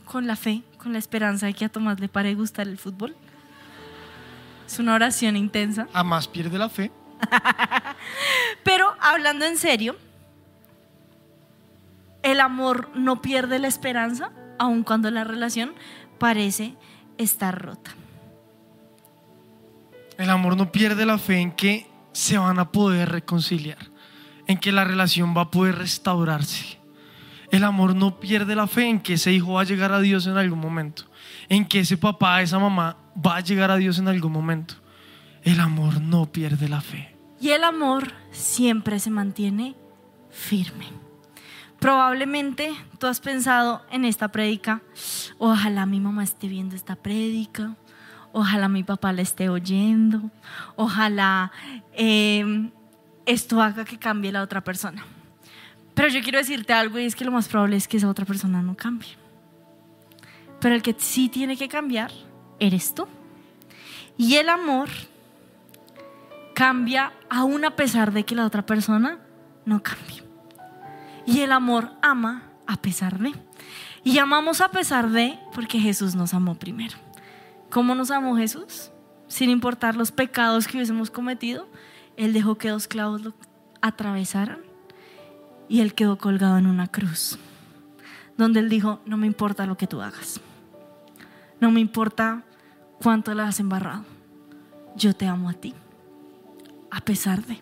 [0.05, 3.15] con la fe, con la esperanza de que a Tomás le pare gustar el fútbol.
[4.65, 5.87] Es una oración intensa.
[5.93, 6.91] Jamás pierde la fe.
[8.63, 9.95] Pero hablando en serio,
[12.23, 15.73] el amor no pierde la esperanza, aun cuando la relación
[16.17, 16.75] parece
[17.17, 17.91] estar rota.
[20.17, 23.91] El amor no pierde la fe en que se van a poder reconciliar,
[24.47, 26.79] en que la relación va a poder restaurarse.
[27.51, 30.25] El amor no pierde la fe en que ese hijo va a llegar a Dios
[30.25, 31.03] en algún momento,
[31.47, 34.75] en que ese papá, esa mamá va a llegar a Dios en algún momento.
[35.43, 37.15] El amor no pierde la fe.
[37.39, 39.75] Y el amor siempre se mantiene
[40.29, 40.87] firme.
[41.79, 44.81] Probablemente tú has pensado en esta prédica,
[45.37, 47.75] ojalá mi mamá esté viendo esta prédica,
[48.31, 50.31] ojalá mi papá la esté oyendo,
[50.77, 51.51] ojalá
[51.93, 52.71] eh,
[53.25, 55.05] esto haga que cambie la otra persona.
[55.93, 58.25] Pero yo quiero decirte algo y es que lo más probable es que esa otra
[58.25, 59.15] persona no cambie.
[60.59, 62.11] Pero el que sí tiene que cambiar
[62.59, 63.07] eres tú.
[64.17, 64.89] Y el amor
[66.53, 69.19] cambia aún a pesar de que la otra persona
[69.65, 70.23] no cambie.
[71.25, 73.33] Y el amor ama a pesar de.
[74.03, 76.95] Y amamos a pesar de porque Jesús nos amó primero.
[77.69, 78.91] ¿Cómo nos amó Jesús?
[79.27, 81.67] Sin importar los pecados que hubiésemos cometido,
[82.15, 83.33] Él dejó que dos clavos lo
[83.81, 84.59] atravesaran
[85.67, 87.37] y Él quedó colgado en una cruz,
[88.37, 90.39] donde Él dijo, no me importa lo que tú hagas,
[91.59, 92.43] no me importa
[93.01, 94.03] cuánto la has embarrado,
[94.95, 95.73] yo te amo a ti,
[96.91, 97.61] a pesar de.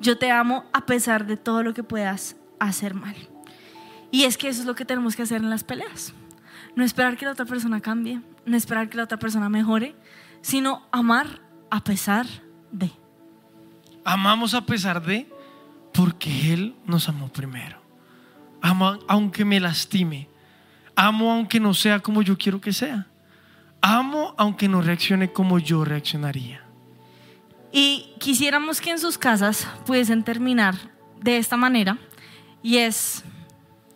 [0.00, 3.16] Yo te amo a pesar de todo lo que puedas hacer mal.
[4.10, 6.14] Y es que eso es lo que tenemos que hacer en las peleas.
[6.76, 9.96] No esperar que la otra persona cambie, no esperar que la otra persona mejore,
[10.40, 11.40] sino amar
[11.70, 12.26] a pesar
[12.70, 12.92] de.
[14.04, 15.28] Amamos a pesar de
[15.92, 17.82] porque Él nos amó primero.
[19.08, 20.28] Aunque me lastime.
[21.00, 23.06] Amo aunque no sea como yo quiero que sea.
[23.80, 26.60] Amo aunque no reaccione como yo reaccionaría.
[27.70, 30.74] Y quisiéramos que en sus casas pudiesen terminar
[31.20, 31.96] de esta manera.
[32.64, 33.22] Y es,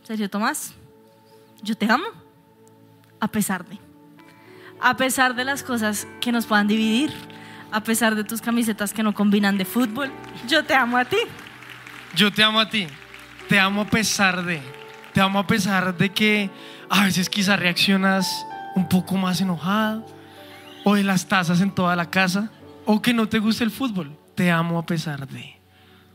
[0.05, 0.75] Sergio Tomás,
[1.61, 2.07] yo te amo
[3.19, 3.81] a pesar de.
[4.81, 7.13] A pesar de las cosas que nos puedan dividir,
[7.73, 10.13] a pesar de tus camisetas que no combinan de fútbol,
[10.47, 11.19] yo te amo a ti.
[12.15, 12.87] Yo te amo a ti.
[13.49, 14.63] Te amo a pesar de.
[15.13, 16.49] Te amo a pesar de que
[16.93, 20.05] a veces quizás reaccionas un poco más enojado
[20.85, 22.51] o de las tazas en toda la casa
[22.85, 24.15] o que no te guste el fútbol.
[24.35, 25.57] Te amo a pesar de.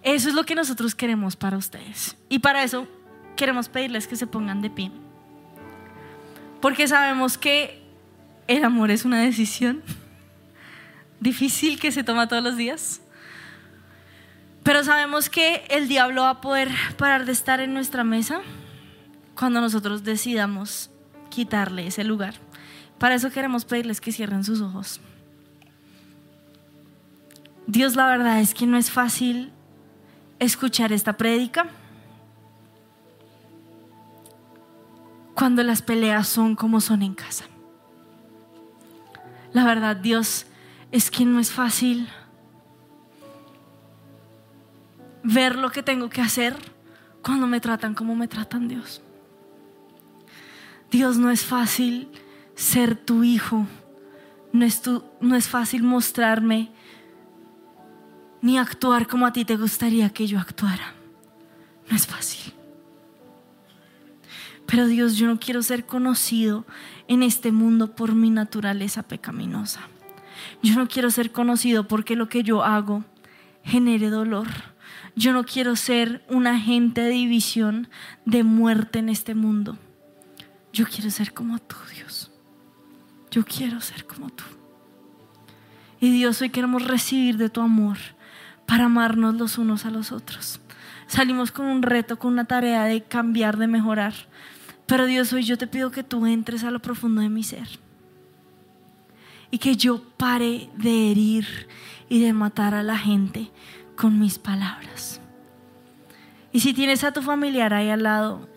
[0.03, 2.15] Eso es lo que nosotros queremos para ustedes.
[2.29, 2.87] Y para eso
[3.35, 4.91] queremos pedirles que se pongan de pie.
[6.61, 7.81] Porque sabemos que
[8.47, 9.81] el amor es una decisión
[11.19, 13.01] difícil que se toma todos los días.
[14.61, 18.41] Pero sabemos que el diablo va a poder parar de estar en nuestra mesa
[19.37, 20.89] cuando nosotros decidamos
[21.29, 22.35] quitarle ese lugar.
[22.97, 24.99] Para eso queremos pedirles que cierren sus ojos.
[27.67, 29.51] Dios, la verdad es que no es fácil
[30.39, 31.67] escuchar esta prédica
[35.35, 37.45] cuando las peleas son como son en casa.
[39.53, 40.47] La verdad, Dios,
[40.91, 42.07] es que no es fácil
[45.23, 46.55] ver lo que tengo que hacer
[47.21, 49.01] cuando me tratan como me tratan Dios.
[50.91, 52.09] Dios no es fácil
[52.55, 53.67] ser tu hijo,
[54.53, 56.69] no es, tu, no es fácil mostrarme
[58.41, 60.93] ni actuar como a ti te gustaría que yo actuara.
[61.89, 62.53] No es fácil.
[64.65, 66.65] Pero Dios, yo no quiero ser conocido
[67.07, 69.81] en este mundo por mi naturaleza pecaminosa.
[70.61, 73.05] Yo no quiero ser conocido porque lo que yo hago
[73.63, 74.47] genere dolor.
[75.15, 77.89] Yo no quiero ser un agente de división,
[78.25, 79.77] de muerte en este mundo.
[80.77, 82.29] Yo quiero ser como tú, Dios.
[83.31, 84.43] Yo quiero ser como tú.
[85.99, 87.97] Y Dios, hoy queremos recibir de tu amor
[88.67, 90.59] para amarnos los unos a los otros.
[91.07, 94.13] Salimos con un reto, con una tarea de cambiar, de mejorar.
[94.85, 97.67] Pero Dios, hoy yo te pido que tú entres a lo profundo de mi ser.
[99.49, 101.67] Y que yo pare de herir
[102.07, 103.49] y de matar a la gente
[103.95, 105.21] con mis palabras.
[106.51, 108.47] Y si tienes a tu familiar ahí al lado,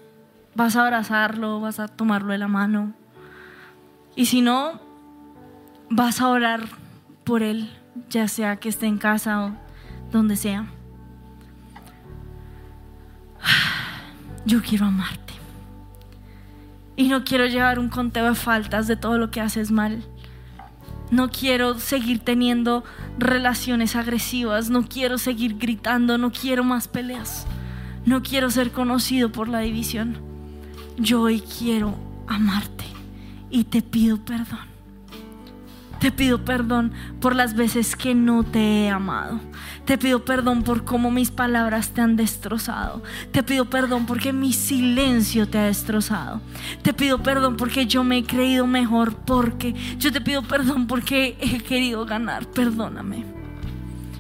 [0.55, 2.93] vas a abrazarlo, vas a tomarlo de la mano.
[4.17, 4.81] Y si no,
[5.89, 6.61] vas a orar
[7.25, 7.71] por él,
[8.09, 9.53] ya sea que esté en casa o
[10.11, 10.67] donde sea.
[14.45, 15.35] Yo quiero amarte.
[16.97, 20.03] Y no quiero llevar un conteo de faltas de todo lo que haces mal,
[21.11, 22.85] No quiero seguir teniendo
[23.19, 27.49] relaciones agresivas, no quiero seguir gritando, no quiero más peleas,
[28.07, 30.30] no quiero ser conocido por la división.
[31.01, 31.95] Yo hoy quiero
[32.27, 32.85] amarte
[33.49, 34.69] y te pido perdón.
[35.99, 39.41] Te pido perdón por las veces que no te he amado.
[39.87, 43.03] Te pido perdón por cómo mis palabras te han destrozado.
[43.33, 46.43] Te pido perdón porque mi silencio te ha destrozado.
[46.83, 49.15] Te pido perdón porque yo me he creído mejor.
[49.15, 52.47] Porque yo te pido perdón porque he querido ganar.
[52.47, 53.25] Perdóname.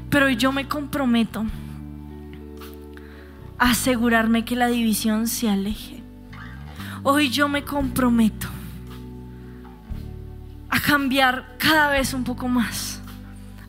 [0.09, 1.45] Pero yo me comprometo
[3.59, 5.99] a asegurarme que la división se aleje.
[7.03, 8.46] Hoy yo me comprometo
[10.68, 13.01] a cambiar cada vez un poco más,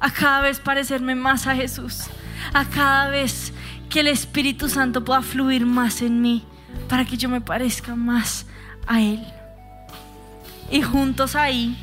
[0.01, 2.07] a cada vez parecerme más a Jesús,
[2.53, 3.53] a cada vez
[3.89, 6.43] que el Espíritu Santo pueda fluir más en mí
[6.89, 8.47] para que yo me parezca más
[8.85, 9.25] a Él.
[10.69, 11.77] Y juntos ahí,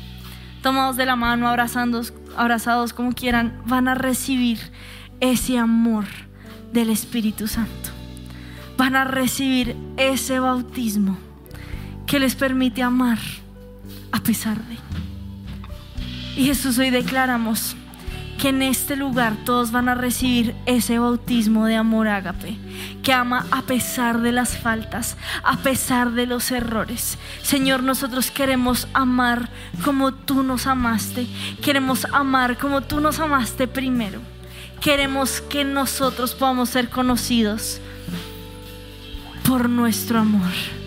[0.61, 4.59] tomados de la mano, abrazados, abrazados como quieran, van a recibir
[5.19, 6.05] ese amor
[6.71, 7.89] del Espíritu Santo.
[8.77, 11.17] Van a recibir ese bautismo
[12.09, 13.19] que les permite amar
[14.11, 14.77] a pesar de.
[16.35, 17.75] Y Jesús, hoy declaramos
[18.39, 22.57] que en este lugar todos van a recibir ese bautismo de amor ágape,
[23.03, 27.19] que ama a pesar de las faltas, a pesar de los errores.
[27.43, 29.47] Señor, nosotros queremos amar
[29.83, 31.27] como tú nos amaste,
[31.61, 34.19] queremos amar como tú nos amaste primero.
[34.81, 37.79] Queremos que nosotros podamos ser conocidos
[39.43, 40.78] por nuestro amor.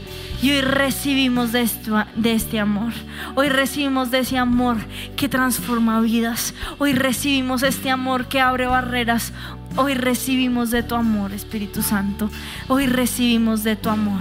[0.43, 1.70] Y hoy recibimos de,
[2.16, 2.93] de este amor.
[3.36, 4.76] Hoy recibimos de ese amor
[5.14, 6.53] que transforma vidas.
[6.78, 9.32] Hoy recibimos este amor que abre barreras.
[9.76, 12.28] Hoy recibimos de tu amor, Espíritu Santo.
[12.66, 14.20] Hoy recibimos de tu amor.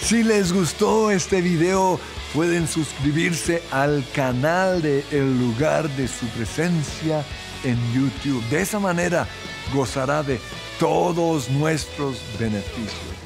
[0.00, 1.98] Si les gustó este video,
[2.32, 7.24] pueden suscribirse al canal de El lugar de su presencia
[7.64, 8.44] en YouTube.
[8.50, 9.26] De esa manera
[9.74, 10.40] gozará de
[10.78, 13.23] todos nuestros beneficios.